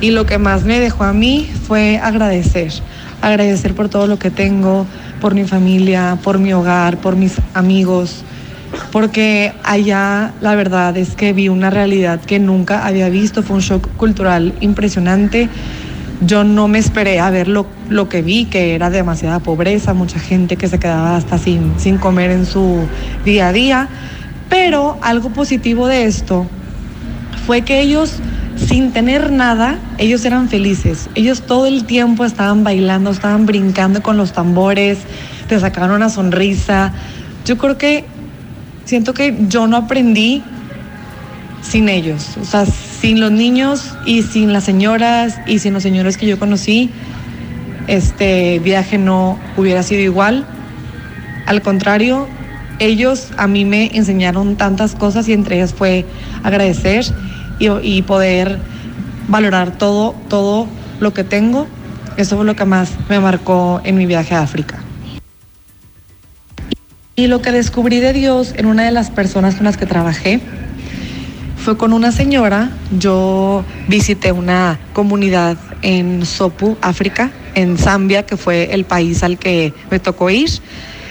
[0.00, 2.72] y lo que más me dejó a mí fue agradecer.
[3.20, 4.86] Agradecer por todo lo que tengo,
[5.20, 8.24] por mi familia, por mi hogar, por mis amigos,
[8.92, 13.62] porque allá la verdad es que vi una realidad que nunca había visto, fue un
[13.62, 15.48] shock cultural impresionante.
[16.20, 20.18] Yo no me esperé a ver lo, lo que vi, que era demasiada pobreza, mucha
[20.18, 22.88] gente que se quedaba hasta sin, sin comer en su
[23.24, 23.88] día a día.
[24.48, 26.46] Pero algo positivo de esto
[27.46, 28.16] fue que ellos,
[28.66, 31.08] sin tener nada, ellos eran felices.
[31.14, 34.98] Ellos todo el tiempo estaban bailando, estaban brincando con los tambores,
[35.48, 36.92] te sacaban una sonrisa.
[37.44, 38.04] Yo creo que
[38.84, 40.42] siento que yo no aprendí
[41.62, 42.36] sin ellos.
[42.40, 46.38] O sea, sin los niños y sin las señoras y sin los señores que yo
[46.38, 46.90] conocí,
[47.86, 50.46] este viaje no hubiera sido igual.
[51.46, 52.28] Al contrario,
[52.78, 56.04] ellos a mí me enseñaron tantas cosas y entre ellas fue
[56.42, 57.04] agradecer
[57.58, 58.58] y, poder
[59.28, 60.66] valorar todo, todo
[61.00, 61.66] lo que tengo.
[62.16, 64.78] Eso fue lo que más me marcó en mi viaje a África.
[67.14, 70.40] Y lo que descubrí de Dios en una de las personas con las que trabajé
[71.56, 72.70] fue con una señora.
[72.96, 79.74] Yo visité una comunidad en Sopu, África, en Zambia, que fue el país al que
[79.90, 80.48] me tocó ir.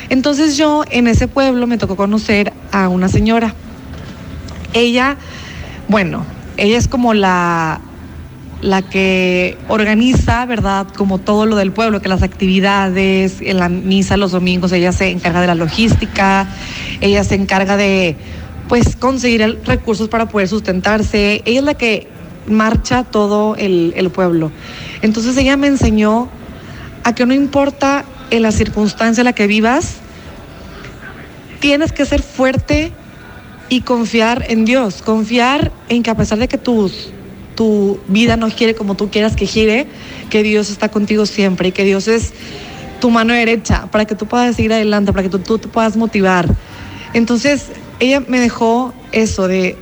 [0.09, 3.53] Entonces yo en ese pueblo me tocó conocer a una señora.
[4.73, 5.17] Ella,
[5.89, 6.25] bueno,
[6.57, 7.79] ella es como la,
[8.61, 10.87] la que organiza, ¿verdad?
[10.95, 15.11] Como todo lo del pueblo, que las actividades, en la misa los domingos, ella se
[15.11, 16.47] encarga de la logística,
[17.01, 18.15] ella se encarga de,
[18.67, 21.41] pues, conseguir recursos para poder sustentarse.
[21.45, 22.07] Ella es la que
[22.47, 24.51] marcha todo el, el pueblo.
[25.01, 26.29] Entonces ella me enseñó
[27.03, 29.97] a que no importa en la circunstancia en la que vivas,
[31.59, 32.91] tienes que ser fuerte
[33.69, 37.09] y confiar en Dios, confiar en que a pesar de que tus,
[37.55, 39.87] tu vida no quiere como tú quieras que gire,
[40.29, 42.33] que Dios está contigo siempre y que Dios es
[42.99, 45.97] tu mano derecha para que tú puedas seguir adelante, para que tú, tú te puedas
[45.97, 46.47] motivar.
[47.13, 47.67] Entonces,
[47.99, 49.77] ella me dejó eso de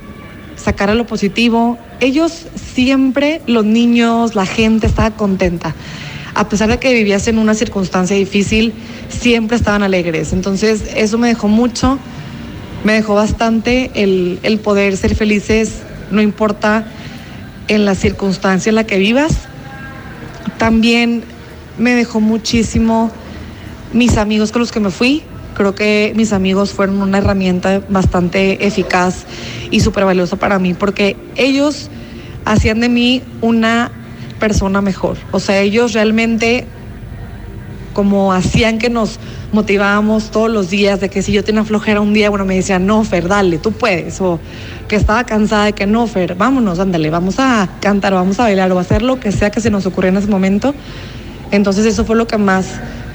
[0.56, 1.78] sacar a lo positivo.
[2.00, 5.74] Ellos siempre, los niños, la gente estaba contenta.
[6.34, 8.74] A pesar de que vivías en una circunstancia difícil,
[9.08, 10.32] siempre estaban alegres.
[10.32, 11.98] Entonces, eso me dejó mucho
[12.86, 16.86] me dejó bastante el, el poder ser felices, no importa
[17.66, 19.32] en la circunstancia en la que vivas.
[20.56, 21.24] También
[21.78, 23.10] me dejó muchísimo
[23.92, 25.24] mis amigos con los que me fui.
[25.56, 29.24] Creo que mis amigos fueron una herramienta bastante eficaz
[29.72, 31.90] y súper valiosa para mí porque ellos
[32.44, 33.90] hacían de mí una
[34.38, 35.16] persona mejor.
[35.32, 36.68] O sea, ellos realmente
[37.96, 39.18] como hacían que nos
[39.52, 42.84] motivábamos todos los días, de que si yo tenía flojera un día, bueno, me decían,
[42.84, 44.38] no, Fer, dale, tú puedes, o
[44.86, 48.70] que estaba cansada de que no, Fer, vámonos, ándale, vamos a cantar, vamos a bailar,
[48.70, 50.74] o hacer lo que sea que se nos ocurriera en ese momento.
[51.52, 52.66] Entonces eso fue lo que más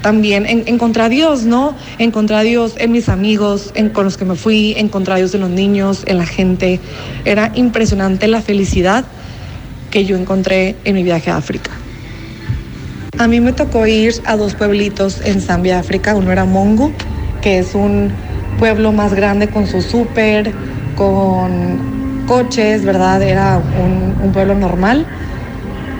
[0.02, 1.76] también en, encontré a Dios, ¿no?
[1.98, 5.32] Encontré a Dios en mis amigos, en, con los que me fui, encontré a Dios
[5.36, 6.80] en los niños, en la gente.
[7.24, 9.04] Era impresionante la felicidad
[9.92, 11.70] que yo encontré en mi viaje a África.
[13.18, 16.14] A mí me tocó ir a dos pueblitos en Zambia, África.
[16.14, 16.90] Uno era Mongo,
[17.42, 18.10] que es un
[18.58, 20.52] pueblo más grande con su súper,
[20.96, 23.22] con coches, ¿verdad?
[23.22, 25.06] Era un, pueblo normal,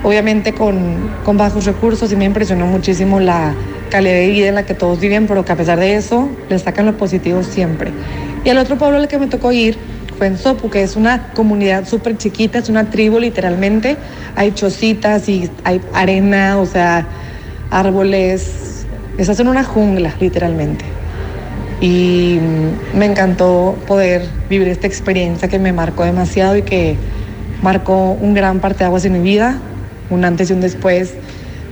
[0.03, 3.55] obviamente con, con, bajos recursos y me impresionó muchísimo la
[3.91, 6.59] calidad de vida en la que todos viven, pero que a pesar de eso le
[6.59, 7.93] sacan lo positivo siempre.
[8.43, 9.77] Y el otro pueblo al que me tocó ir
[10.23, 13.97] fue en Sopu, que es una comunidad súper chiquita, es una tribu literalmente,
[14.37, 17.05] hay chocitas y hay arena, o sea,
[17.73, 18.87] árboles,
[19.19, 20.85] estás en una jungla literalmente.
[21.81, 22.39] Y
[22.95, 26.95] me encantó poder vivir esta experiencia que me marcó demasiado y que
[27.61, 29.59] marcó un gran parte de aguas en mi vida,
[30.09, 31.15] un antes y un después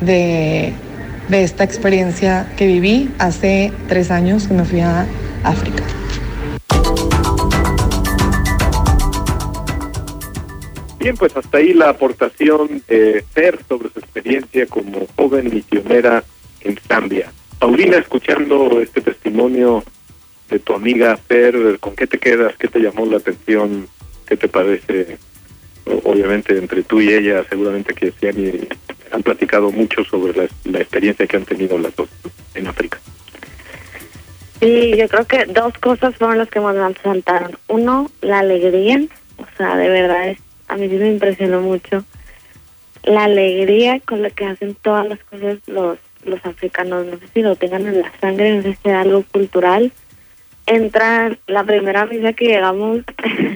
[0.01, 0.73] de,
[1.29, 5.07] de esta experiencia que viví hace tres años que me fui a
[5.45, 5.85] África.
[11.01, 16.23] Bien, pues hasta ahí la aportación de Fer sobre su experiencia como joven misionera
[16.61, 17.33] en Zambia.
[17.59, 19.83] Paulina, escuchando este testimonio
[20.51, 22.55] de tu amiga Fer, ¿con qué te quedas?
[22.59, 23.89] ¿Qué te llamó la atención?
[24.27, 25.17] ¿Qué te parece?
[26.05, 28.69] Obviamente entre tú y ella seguramente que sí han,
[29.11, 32.11] han platicado mucho sobre la, la, experiencia que han tenido las dos
[32.55, 33.01] en África.
[34.61, 37.57] Sí, yo creo que dos cosas fueron las que más me saltaron.
[37.69, 39.01] Uno, la alegría,
[39.39, 40.39] o sea, de verdad, es,
[40.71, 42.05] a mí sí me impresionó mucho
[43.03, 47.43] la alegría con la que hacen todas las cosas los los africanos, no sé si
[47.43, 49.93] lo tengan en la sangre, no sé si es algo cultural,
[50.67, 53.01] entran, la primera misa que llegamos,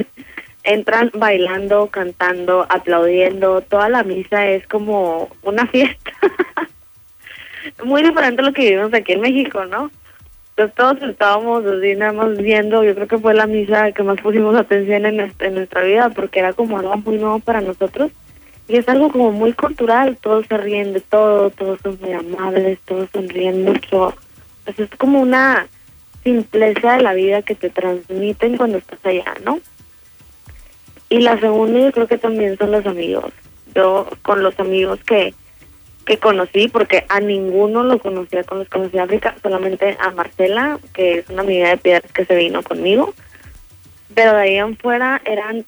[0.64, 6.12] entran bailando, cantando, aplaudiendo, toda la misa es como una fiesta.
[7.84, 9.90] Muy diferente a lo que vivimos aquí en México, ¿no?
[10.56, 14.20] Entonces todos estábamos así nada más viendo, yo creo que fue la misa que más
[14.20, 18.12] pusimos atención en, en nuestra vida porque era como algo muy nuevo para nosotros
[18.68, 22.78] y es algo como muy cultural, todos se ríen de todo, todos son muy amables,
[22.84, 24.14] todos sonríen mucho,
[24.64, 25.66] pues es como una
[26.22, 29.60] simpleza de la vida que te transmiten cuando estás allá, ¿no?
[31.10, 33.32] Y la segunda yo creo que también son los amigos.
[33.74, 35.34] Yo con los amigos que,
[36.04, 40.78] que conocí, porque a ninguno lo conocía con los conocí en África, solamente a Marcela,
[40.92, 43.14] que es una amiga de piedras que se vino conmigo.
[44.14, 45.64] Pero de ahí en fuera eran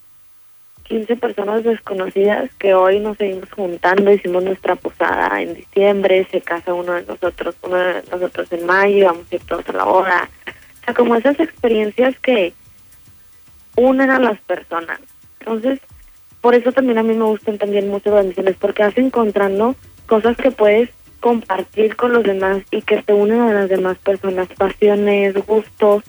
[0.85, 6.75] 15 personas desconocidas que hoy nos seguimos juntando, hicimos nuestra posada en diciembre, se casa
[6.75, 10.29] uno de nosotros, uno de nosotros en mayo, vamos a ir todos a la hora.
[10.83, 12.53] O sea, como esas experiencias que
[13.77, 15.01] unen a las personas.
[15.40, 15.81] Entonces,
[16.40, 19.75] por eso también a mí me gustan también mucho las misiones, porque vas encontrando
[20.07, 20.90] cosas que puedes
[21.21, 26.05] compartir con los demás y que te unen a las demás personas, pasiones, gustos,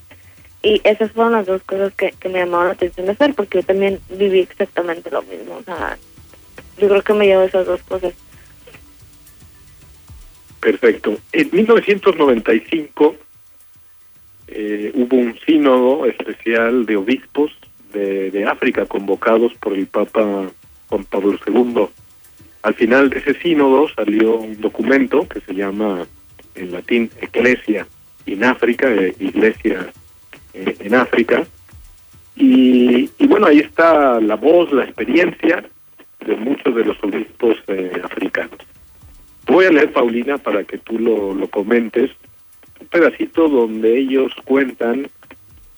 [0.63, 3.63] y esas fueron las dos cosas que, me llamaron la atención de hacer, porque yo
[3.63, 5.57] también viví exactamente lo mismo.
[5.57, 5.97] O sea,
[6.77, 8.13] yo creo que me llevo esas dos cosas.
[10.59, 11.17] Perfecto.
[11.31, 13.15] En 1995
[14.47, 17.51] eh, hubo un sínodo especial de obispos
[17.93, 20.49] de, de África convocados por el Papa
[20.89, 21.87] Juan Pablo II.
[22.63, 26.05] Al final de ese sínodo salió un documento que se llama
[26.55, 27.87] en latín Ecclesia
[28.25, 29.87] in África, eh, Iglesia
[30.53, 31.45] eh, en África.
[32.35, 35.63] Y, y, bueno, ahí está la voz, la experiencia
[36.25, 38.57] de muchos de los obispos eh, africanos.
[39.47, 42.11] Voy a leer, Paulina, para que tú lo, lo comentes,
[42.79, 45.09] un pedacito donde ellos cuentan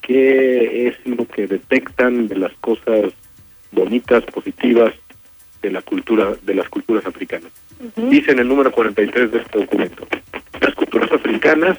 [0.02, 3.14] qué es lo que detectan de las cosas
[3.72, 4.94] bonitas, positivas
[5.62, 7.52] de la cultura de las culturas africanas.
[7.80, 8.10] Uh -huh.
[8.10, 10.08] Dice en el número 43 de este documento,
[10.62, 11.78] las culturas africanas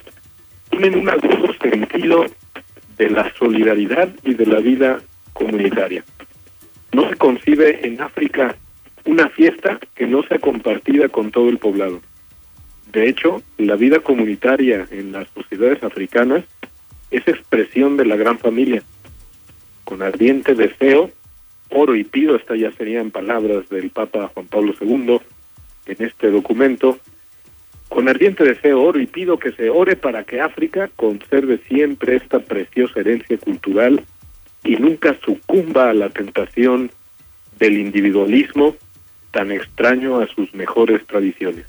[0.71, 2.27] tienen un agudo sentido
[2.97, 5.01] de la solidaridad y de la vida
[5.33, 6.05] comunitaria.
[6.93, 8.57] No se concibe en África
[9.05, 12.01] una fiesta que no sea compartida con todo el poblado.
[12.93, 16.45] De hecho, la vida comunitaria en las sociedades africanas
[17.11, 18.83] es expresión de la gran familia.
[19.85, 21.11] Con ardiente deseo,
[21.71, 25.21] oro y pido, esta ya serían palabras del Papa Juan Pablo II
[25.87, 26.99] en este documento,
[27.89, 32.39] con ardiente deseo oro y pido que se ore para que África conserve siempre esta
[32.41, 34.05] preciosa herencia cultural
[34.63, 36.91] y nunca sucumba a la tentación
[37.59, 38.77] del individualismo
[39.33, 41.67] tan extraño a sus mejores tradiciones.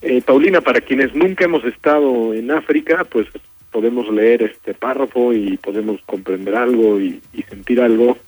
[0.00, 3.28] Eh, Paulina, para quienes nunca hemos estado en África, pues
[3.70, 8.18] podemos leer este párrafo y podemos comprender algo y, y sentir algo,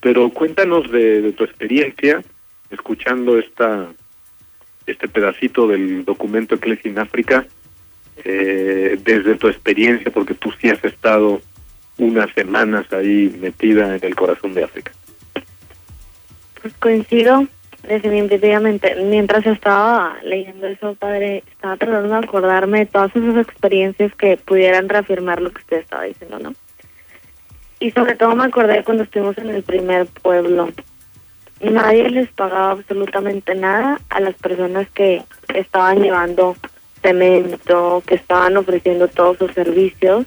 [0.00, 2.22] pero cuéntanos de, de tu experiencia
[2.70, 3.88] escuchando esta
[4.86, 7.46] este pedacito del documento Ecclesia en África
[8.24, 11.40] eh, desde tu experiencia, porque tú sí has estado
[11.98, 14.92] unas semanas ahí metida en el corazón de África.
[16.60, 17.46] Pues coincido
[17.88, 18.94] definitivamente.
[19.04, 24.88] Mientras estaba leyendo eso, padre, estaba tratando de acordarme de todas esas experiencias que pudieran
[24.88, 26.54] reafirmar lo que usted estaba diciendo, ¿no?
[27.80, 30.68] Y sobre todo me acordé cuando estuvimos en el primer pueblo.
[31.60, 36.56] Nadie les pagaba absolutamente nada a las personas que estaban llevando
[37.02, 40.26] cemento, que estaban ofreciendo todos sus servicios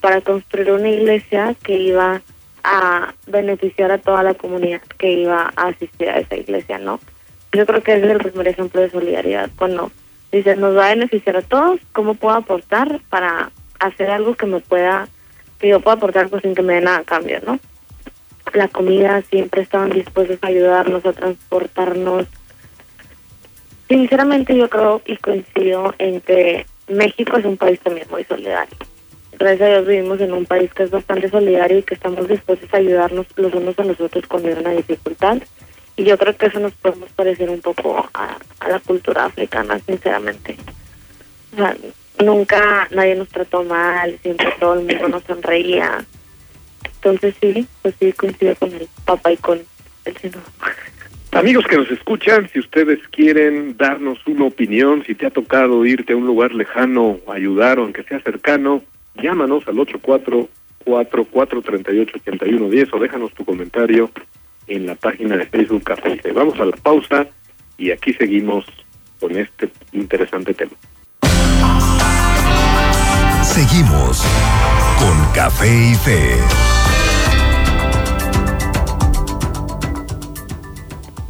[0.00, 2.20] para construir una iglesia que iba
[2.62, 6.98] a beneficiar a toda la comunidad que iba a asistir a esa iglesia, ¿no?
[7.52, 9.92] Yo creo que es el primer ejemplo de solidaridad, cuando
[10.32, 14.60] dice, nos va a beneficiar a todos, ¿cómo puedo aportar para hacer algo que me
[14.60, 15.08] pueda,
[15.64, 17.58] que yo pueda aportar pues sin que me dé nada a cambio, ¿no?
[18.52, 22.26] La comida siempre estaban dispuestos a ayudarnos, a transportarnos.
[23.88, 28.76] Sinceramente yo creo y coincido en que México es un país también muy solidario
[29.38, 32.72] gracias a Dios vivimos en un país que es bastante solidario y que estamos dispuestos
[32.72, 35.38] a ayudarnos los unos a los otros cuando hay una dificultad.
[35.96, 38.36] Y yo creo que eso nos podemos parecer un poco a,
[38.68, 40.56] la cultura africana, sinceramente.
[41.52, 41.76] O sea,
[42.22, 46.04] nunca nadie nos trató mal, siempre todo el mundo nos sonreía.
[46.84, 49.60] Entonces sí, pues sí coincido con el papá y con
[50.04, 50.42] el señor.
[51.32, 56.12] Amigos que nos escuchan, si ustedes quieren darnos una opinión, si te ha tocado irte
[56.12, 58.84] a un lugar lejano, ayudar o aunque sea cercano,
[59.20, 59.74] llámanos al
[60.86, 64.12] 844-438-8110 o déjanos tu comentario
[64.68, 66.20] en la página de Facebook Café.
[66.32, 67.26] Vamos a la pausa
[67.76, 68.64] y aquí seguimos
[69.18, 70.70] con este interesante tema.
[73.54, 74.20] Seguimos
[74.98, 76.40] con Café y Fe.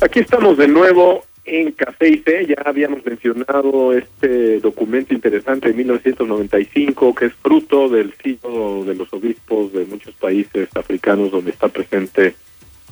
[0.01, 5.75] Aquí estamos de nuevo en Café y Fe ya habíamos mencionado este documento interesante de
[5.75, 11.69] 1995 que es fruto del siglo de los obispos de muchos países africanos donde está
[11.69, 12.37] presente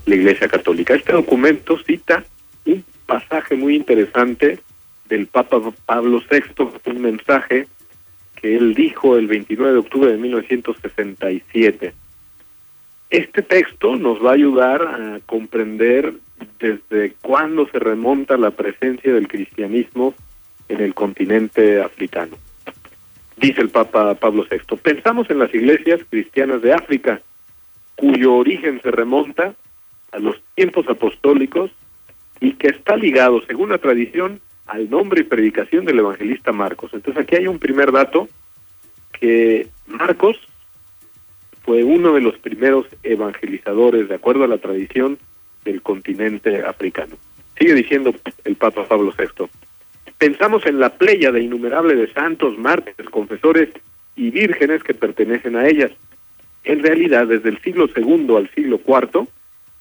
[0.04, 0.92] la Iglesia Católica.
[0.92, 2.22] Este documento cita
[2.66, 4.58] un pasaje muy interesante
[5.08, 7.66] del Papa Pablo VI, un mensaje
[8.43, 11.95] que él dijo el 29 de octubre de 1967.
[13.09, 16.14] Este texto nos va a ayudar a comprender
[16.59, 20.14] desde cuándo se remonta la presencia del cristianismo
[20.68, 22.36] en el continente africano.
[23.36, 27.20] Dice el Papa Pablo VI, pensamos en las iglesias cristianas de África,
[27.97, 29.55] cuyo origen se remonta
[30.11, 31.70] a los tiempos apostólicos
[32.40, 36.92] y que está ligado, según la tradición, al nombre y predicación del evangelista Marcos.
[36.94, 38.28] Entonces aquí hay un primer dato,
[39.18, 40.36] que Marcos
[41.62, 45.18] fue uno de los primeros evangelizadores, de acuerdo a la tradición,
[45.64, 47.14] del continente africano.
[47.58, 48.12] Sigue diciendo
[48.44, 49.46] el Papa Pablo VI.
[50.18, 53.68] Pensamos en la playa de innumerable de santos, mártires, confesores
[54.16, 55.92] y vírgenes que pertenecen a ellas.
[56.64, 59.28] En realidad, desde el siglo II al siglo IV,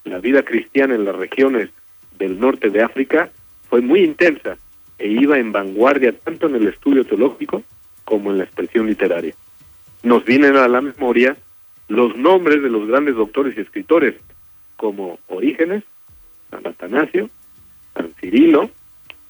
[0.03, 1.69] la vida cristiana en las regiones
[2.17, 3.31] del norte de África
[3.69, 4.57] fue muy intensa
[5.01, 7.63] e iba en vanguardia tanto en el estudio teológico
[8.05, 9.33] como en la expresión literaria.
[10.03, 11.35] Nos vienen a la memoria
[11.87, 14.15] los nombres de los grandes doctores y escritores
[14.75, 15.83] como Orígenes,
[16.51, 17.29] San Atanasio,
[17.95, 18.69] San Cirilo,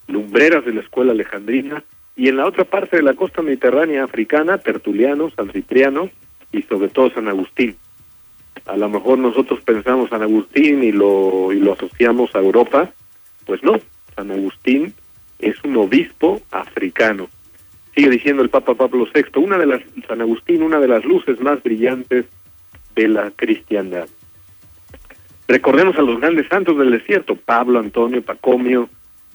[0.07, 1.83] lumbreras de la escuela alejandrina,
[2.15, 6.09] y en la otra parte de la costa mediterránea africana, Tertuliano, San Cipriano
[6.51, 7.75] y sobre todo San Agustín.
[8.65, 12.91] A lo mejor nosotros pensamos San Agustín y lo, y lo asociamos a Europa,
[13.45, 13.79] pues no,
[14.15, 14.93] San Agustín
[15.41, 17.29] es un obispo africano.
[17.95, 21.39] Sigue diciendo el Papa Pablo VI, una de las, San Agustín, una de las luces
[21.41, 22.25] más brillantes
[22.95, 24.07] de la cristiandad.
[25.47, 28.89] Recordemos a los grandes santos del desierto, Pablo, Antonio, Pacomio,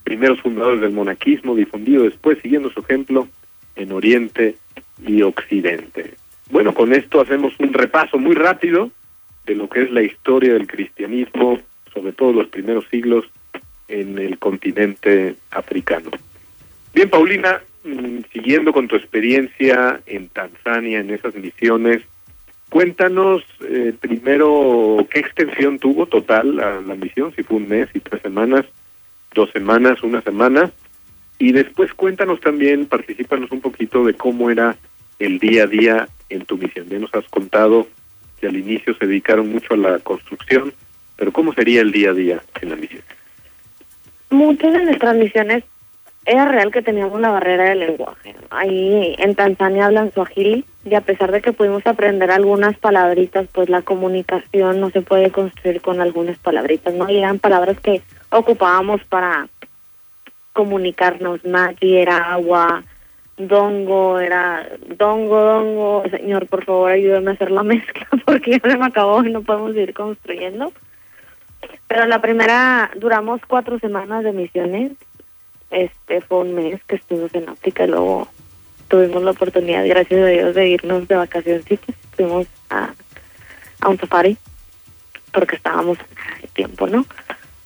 [0.04, 3.28] primeros fundadores del monaquismo, difundido después, siguiendo su ejemplo,
[3.74, 4.56] en Oriente
[5.06, 6.14] y Occidente.
[6.50, 8.90] Bueno, con esto hacemos un repaso muy rápido
[9.44, 11.60] de lo que es la historia del cristianismo,
[11.92, 13.26] sobre todo los primeros siglos
[13.88, 16.10] en el continente africano.
[16.94, 22.02] Bien, Paulina, mm, siguiendo con tu experiencia en Tanzania, en esas misiones,
[22.68, 28.20] Cuéntanos eh, primero qué extensión tuvo total la, misión, si fue un mes y tres
[28.22, 28.66] semanas,
[29.34, 30.72] dos semanas, una semana,
[31.38, 34.76] y después cuéntanos también, participanos un poquito de cómo era
[35.18, 36.88] el día a día en tu misión.
[36.88, 37.86] Ya nos has contado
[38.40, 40.72] que al inicio se dedicaron mucho a la construcción,
[41.16, 43.02] pero ¿cómo sería el día a día en la misión?
[44.30, 45.64] Muchas de nuestras misiones
[46.26, 48.34] era real que teníamos la barrera del lenguaje.
[48.50, 53.68] Ahí en Tanzania hablan suajili y a pesar de que pudimos aprender algunas palabritas, pues
[53.68, 57.08] la comunicación no se puede construir con algunas palabritas, ¿no?
[57.08, 59.48] Eran palabras que ocupábamos para
[60.52, 61.44] comunicarnos.
[61.44, 62.82] Magi era agua,
[63.36, 64.66] dongo era
[64.98, 66.02] dongo, dongo.
[66.10, 69.42] Señor, por favor, ayúdeme a hacer la mezcla porque ya se me acabó y no
[69.42, 70.72] podemos ir construyendo.
[71.88, 74.92] Pero la primera, duramos cuatro semanas de misiones.
[75.70, 78.28] Este fue un mes que estuvimos en África y luego
[78.88, 81.64] tuvimos la oportunidad, gracias a Dios, de irnos de vacaciones.
[82.16, 82.92] Fuimos a,
[83.80, 84.36] a un safari
[85.32, 85.98] porque estábamos
[86.42, 87.04] en tiempo, ¿no?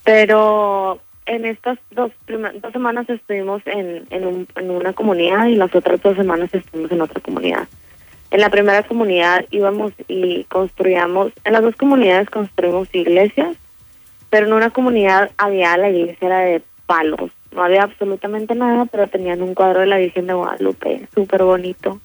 [0.05, 5.75] Pero en estas dos, dos semanas estuvimos en, en, un, en una comunidad y las
[5.75, 7.69] otras dos semanas estuvimos en otra comunidad.
[8.33, 13.57] En la primera comunidad íbamos y construíamos, en las dos comunidades construimos iglesias,
[14.31, 19.09] pero en una comunidad había la iglesia era de palos, no había absolutamente nada, pero
[19.09, 22.01] tenían un cuadro de la Virgen de Guadalupe, súper bonito.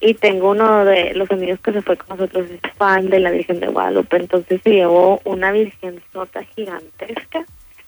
[0.00, 3.30] Y tengo uno de los amigos que se fue con nosotros, es fan de la
[3.30, 7.44] Virgen de Guadalupe, entonces se llevó una Virgen sota gigantesca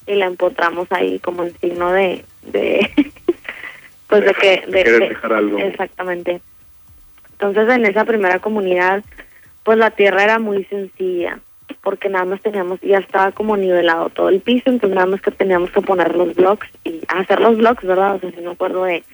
[0.06, 2.90] y la empotramos ahí como en signo de, de
[4.08, 5.58] pues de que de, dejar algo.
[5.58, 6.40] exactamente
[7.32, 9.02] entonces en esa primera comunidad
[9.64, 11.40] pues la tierra era muy sencilla
[11.86, 15.30] porque nada más teníamos ya estaba como nivelado todo el piso entonces nada más que
[15.30, 18.82] teníamos que poner los blocks y hacer los blocks verdad o sea si no acuerdo
[18.82, 19.04] de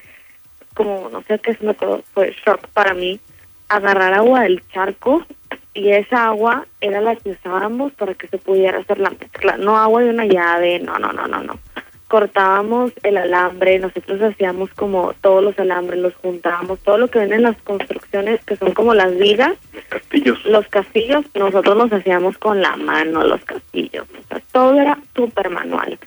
[0.73, 3.21] como no sé qué es me acuerdo fue shock para mí
[3.69, 5.23] agarrar agua del charco
[5.75, 9.77] y esa agua era la que usábamos para que se pudiera hacer la mezcla, no
[9.77, 11.59] agua de una llave, no, no, no, no, no.
[12.13, 17.33] Cortábamos el alambre, nosotros hacíamos como todos los alambres, los juntábamos, todo lo que ven
[17.33, 22.37] en las construcciones que son como las vigas, los castillos, los castillos, nosotros los hacíamos
[22.37, 25.99] con la mano, los castillos, o sea, todo era súper manual,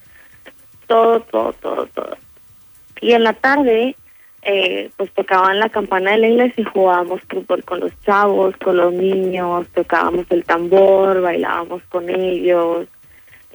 [0.85, 2.17] todo, todo, todo, todo.
[3.01, 3.95] Y en la tarde
[4.43, 8.77] eh, pues tocaban la campana de la iglesia y jugábamos fútbol con los chavos, con
[8.77, 12.85] los niños, tocábamos el tambor, bailábamos con ellos,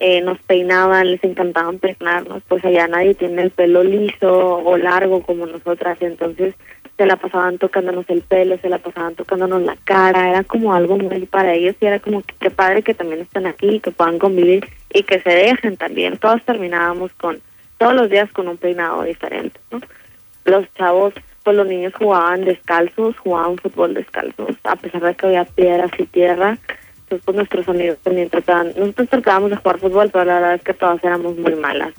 [0.03, 5.21] eh, nos peinaban, les encantaban peinarnos, pues allá nadie tiene el pelo liso o largo
[5.21, 6.55] como nosotras, entonces
[6.97, 10.97] se la pasaban tocándonos el pelo, se la pasaban tocándonos la cara, era como algo
[10.97, 14.17] muy para ellos y era como que qué padre que también están aquí, que puedan
[14.17, 16.17] convivir y que se dejen también.
[16.17, 17.39] Todos terminábamos con,
[17.77, 19.81] todos los días con un peinado diferente, ¿no?
[20.45, 25.45] los chavos, pues los niños jugaban descalzos, jugaban fútbol descalzos, a pesar de que había
[25.45, 26.57] piedras y tierra.
[27.11, 30.61] Entonces, pues nuestros amigos también trataban, nosotros tratábamos de jugar fútbol, pero la verdad es
[30.61, 31.93] que todas éramos muy malas.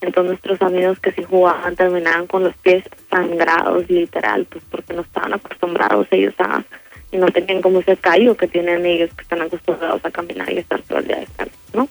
[0.00, 5.02] Entonces nuestros amigos que sí jugaban terminaban con los pies sangrados, literal, pues porque no
[5.02, 6.62] estaban acostumbrados ellos a,
[7.10, 10.58] y no tenían como ese callo que tienen ellos que están acostumbrados a caminar y
[10.58, 11.88] estar todo el día descalzos, ¿no?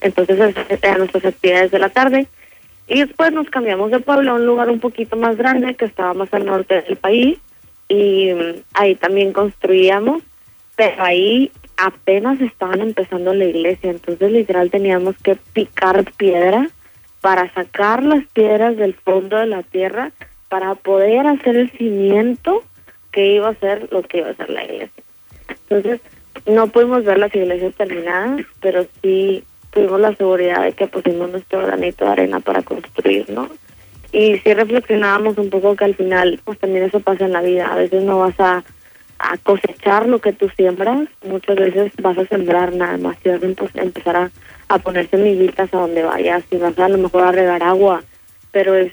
[0.00, 2.26] Entonces esas eran nuestras actividades de la tarde.
[2.88, 6.14] Y después nos cambiamos de pueblo a un lugar un poquito más grande que estaba
[6.14, 7.38] más al norte del país
[7.88, 10.22] y mm, ahí también construíamos,
[10.74, 16.68] pero ahí apenas estaban empezando la iglesia, entonces literal teníamos que picar piedra
[17.20, 20.12] para sacar las piedras del fondo de la tierra
[20.48, 22.62] para poder hacer el cimiento
[23.10, 25.02] que iba a ser lo que iba a ser la iglesia.
[25.48, 26.00] Entonces,
[26.46, 31.66] no pudimos ver las iglesias terminadas, pero sí tuvimos la seguridad de que pusimos nuestro
[31.66, 33.48] granito de arena para construir, ¿no?
[34.12, 37.72] Y sí reflexionábamos un poco que al final, pues también eso pasa en la vida.
[37.72, 38.62] A veces no vas a,
[39.22, 43.42] a cosechar lo que tú siembras, muchas veces vas a sembrar nada más y vas
[43.42, 44.30] a empezar a,
[44.68, 48.02] a poner semillitas a donde vayas y vas a, lo mejor a regar agua,
[48.50, 48.92] pero es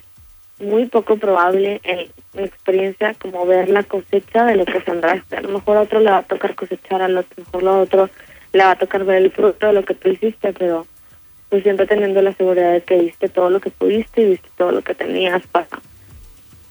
[0.59, 5.37] muy poco probable en mi experiencia como ver la cosecha de lo que sembraste.
[5.37, 8.09] A lo mejor a otro le va a tocar cosechar, a lo mejor a otro
[8.53, 10.85] le va a tocar ver el fruto de lo que tú hiciste, pero
[11.49, 14.71] pues siempre teniendo la seguridad de que viste todo lo que pudiste y viste todo
[14.71, 15.67] lo que tenías para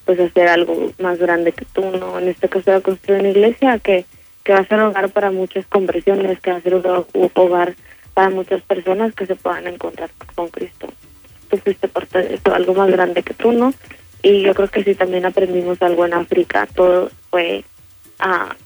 [0.09, 2.19] pues hacer algo más grande que tú, ¿no?
[2.19, 4.07] En este caso era construir una iglesia que,
[4.43, 7.75] que va a ser hogar para muchas conversiones, que va a ser hogar
[8.15, 10.89] para muchas personas que se puedan encontrar con Cristo.
[11.51, 13.75] Tú fuiste parte de esto, algo más grande que tú, ¿no?
[14.23, 17.67] Y yo creo que sí también aprendimos algo en África, todo fue
[18.19, 18.57] a,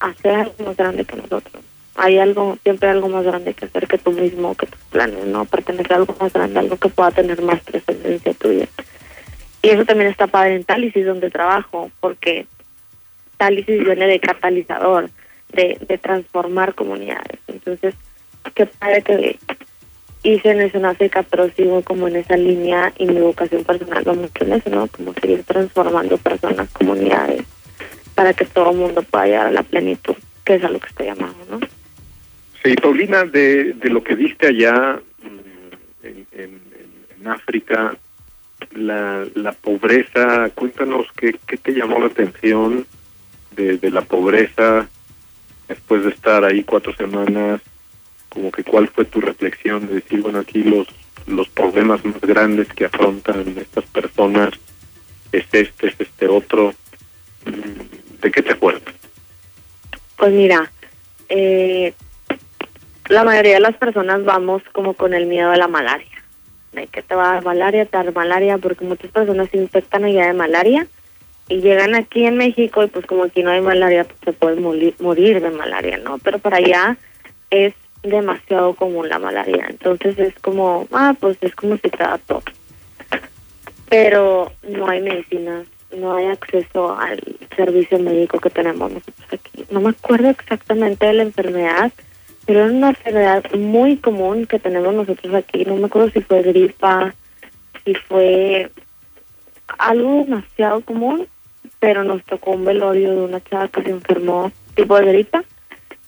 [0.00, 3.86] a hacer algo más grande que nosotros hay algo, siempre algo más grande que hacer
[3.86, 5.46] que tú mismo, que tus planes, ¿no?
[5.46, 8.68] Pertenecer a algo más grande, algo que pueda tener más trascendencia tuya.
[9.62, 12.46] Y eso también está padre en Tálisis, donde trabajo, porque
[13.36, 15.10] Tálisis viene de catalizador,
[15.52, 17.38] de, de transformar comunidades.
[17.46, 17.94] Entonces,
[18.54, 19.38] qué padre que
[20.22, 24.06] hice en eso en África, pero sigo como en esa línea y mi vocación personal
[24.06, 24.86] va mucho en eso, ¿no?
[24.88, 27.44] Como seguir transformando personas, comunidades,
[28.14, 30.88] para que todo el mundo pueda llegar a la plenitud, que es a lo que
[30.88, 31.60] estoy llamando, ¿no?
[32.62, 36.60] Sí, Paulina, de, de lo que viste allá mm, en,
[37.18, 37.96] en África,
[38.72, 42.86] la, la pobreza, cuéntanos qué, qué te llamó la atención
[43.56, 44.88] de, de la pobreza
[45.68, 47.60] después de estar ahí cuatro semanas,
[48.28, 50.88] como que cuál fue tu reflexión de decir, bueno, aquí los,
[51.26, 54.50] los problemas más grandes que afrontan estas personas
[55.32, 56.74] es este, es este otro.
[58.20, 58.94] ¿De qué te acuerdas?
[60.16, 60.70] Pues mira,
[61.28, 61.94] eh,
[63.08, 66.19] la mayoría de las personas vamos como con el miedo a la malaria.
[66.72, 70.34] De que te va malaria, te va malaria, porque muchas personas se infectan allá de
[70.34, 70.86] malaria
[71.48, 74.62] y llegan aquí en México y pues como aquí no hay malaria, pues se pueden
[74.62, 76.18] morir de malaria, ¿no?
[76.18, 76.96] Pero para allá
[77.50, 79.66] es demasiado común la malaria.
[79.68, 82.42] Entonces es como, ah, pues es como si te da todo.
[83.88, 85.66] Pero no hay medicinas,
[85.96, 87.20] no hay acceso al
[87.56, 89.64] servicio médico que tenemos nosotros aquí.
[89.70, 91.92] No me acuerdo exactamente de la enfermedad,
[92.50, 95.64] pero es una enfermedad muy común que tenemos nosotros aquí.
[95.64, 97.14] No me acuerdo si fue gripa,
[97.84, 98.68] si fue
[99.78, 101.28] algo demasiado común,
[101.78, 105.44] pero nos tocó un velorio de una chava que se enfermó tipo de gripa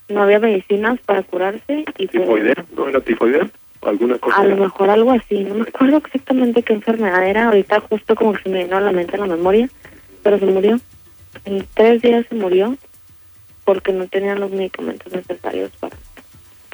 [0.09, 1.85] no había medicinas para curarse.
[1.97, 2.65] y ¿Tifoidea?
[2.77, 3.49] ¿No era tifoidea?
[3.83, 4.41] ¿Alguna cosa?
[4.41, 8.33] A lo mejor algo así, no me acuerdo exactamente qué enfermedad era, ahorita justo como
[8.33, 9.69] que se me vino a la mente la memoria,
[10.25, 10.81] pero se murió.
[11.45, 12.77] En tres días se murió
[13.65, 15.97] porque no tenían los medicamentos necesarios para...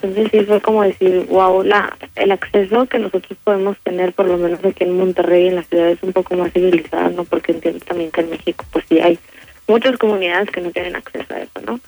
[0.00, 4.36] Entonces sí fue como decir, wow, la, el acceso que nosotros podemos tener, por lo
[4.36, 7.24] menos aquí en Monterrey, en las ciudades un poco más civilizadas, ¿no?
[7.24, 9.18] Porque entiendo también que en México pues sí hay
[9.66, 11.80] muchas comunidades que no tienen acceso a eso, ¿no?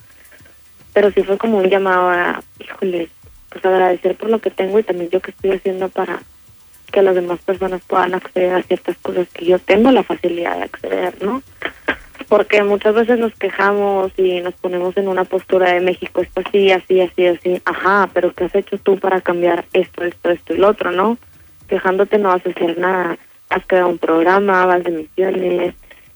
[0.93, 3.09] pero sí fue como un llamado a, híjole,
[3.49, 6.21] pues agradecer por lo que tengo y también yo que estoy haciendo para
[6.91, 10.63] que las demás personas puedan acceder a ciertas cosas que yo tengo la facilidad de
[10.63, 11.41] acceder, ¿no?
[12.27, 16.71] Porque muchas veces nos quejamos y nos ponemos en una postura de México, esto así,
[16.71, 20.57] así, así, así, ajá, pero ¿qué has hecho tú para cambiar esto, esto, esto y
[20.57, 21.17] lo otro, no?
[21.67, 23.17] Quejándote no vas a hacer nada,
[23.49, 25.75] has creado un programa, vas de misiones,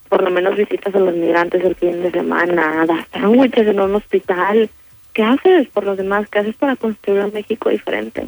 [0.09, 3.95] por lo menos visitas a los migrantes el fin de semana, das sándwiches en un
[3.95, 4.69] hospital.
[5.13, 6.27] ¿Qué haces por los demás?
[6.29, 8.25] ¿Qué haces para construir un México diferente?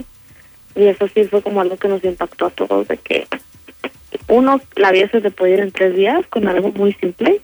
[0.76, 3.28] Y eso sí fue como algo que nos impactó a todos, de que
[4.28, 7.42] uno, la vida se puede ir en tres días con algo muy simple,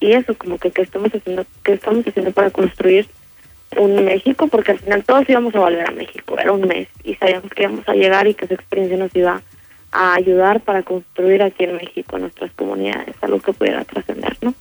[0.00, 3.06] y eso como que qué estamos haciendo, qué estamos haciendo para construir
[3.76, 7.14] un México, porque al final todos íbamos a volver a México, era un mes, y
[7.14, 9.42] sabíamos que íbamos a llegar y que esa experiencia nos iba
[9.92, 14.54] a ayudar para construir aquí en México nuestras comunidades, algo que pudiera trascender, ¿no?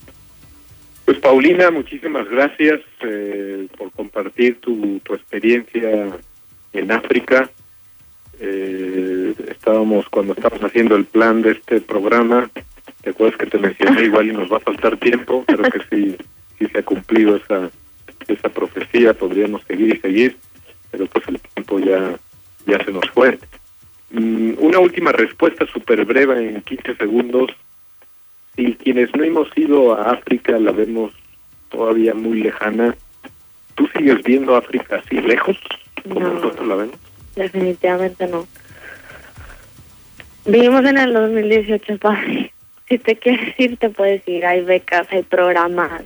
[1.06, 6.08] Pues Paulina, muchísimas gracias eh, por compartir tu, tu experiencia
[6.74, 7.50] en África.
[8.40, 12.50] Eh, estábamos cuando estábamos haciendo el plan de este programa,
[13.02, 16.18] te acuerdas que te mencioné igual y nos va a faltar tiempo, pero que sí,
[16.58, 17.70] sí se ha cumplido esa
[18.28, 20.38] esa profecía, podríamos seguir y seguir,
[20.91, 22.16] pero pues el tiempo ya
[22.66, 23.39] ya se nos fue.
[24.12, 27.52] Mm, una última respuesta súper breve en 15 segundos.
[28.56, 31.14] Si quienes no hemos ido a África la vemos
[31.70, 32.95] todavía muy lejana,
[33.76, 35.58] ¿tú sigues viendo África así lejos
[36.04, 36.95] como nosotros la vemos?
[37.36, 38.47] Definitivamente no.
[40.45, 42.54] Vivimos en el 2018, padre.
[42.90, 44.46] Si te quieres ir, te puedes ir.
[44.46, 46.04] Hay becas, hay programas,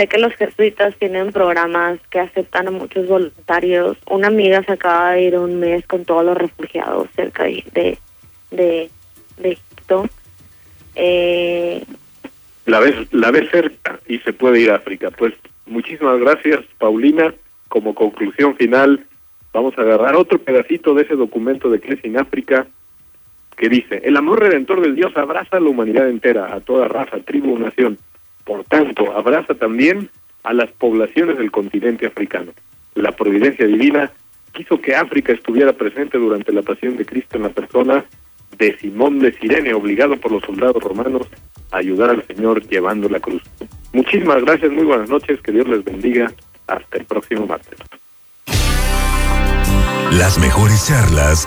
[0.00, 3.98] Sé que los jesuitas tienen programas que aceptan a muchos voluntarios.
[4.08, 7.98] Una amiga se acaba de ir un mes con todos los refugiados cerca de,
[8.50, 8.90] de,
[9.42, 10.08] Egipto.
[10.94, 11.84] Eh,
[12.64, 15.10] la ves la ves cerca y se puede ir a África.
[15.10, 15.34] Pues
[15.66, 17.34] muchísimas gracias, Paulina.
[17.68, 19.04] Como conclusión final,
[19.52, 22.66] vamos a agarrar otro pedacito de ese documento de Iglesia en África
[23.60, 27.18] que dice, el amor redentor del Dios abraza a la humanidad entera, a toda raza,
[27.18, 27.98] tribu nación
[28.42, 30.08] por tanto, abraza también
[30.44, 32.52] a las poblaciones del continente africano.
[32.94, 34.10] La providencia divina
[34.52, 38.02] quiso que África estuviera presente durante la pasión de Cristo en la persona
[38.56, 41.26] de Simón de Sirene, obligado por los soldados romanos
[41.70, 43.42] a ayudar al Señor llevando la cruz.
[43.92, 46.32] Muchísimas gracias, muy buenas noches, que Dios les bendiga.
[46.66, 47.78] Hasta el próximo martes.
[50.12, 51.46] Las mejores charlas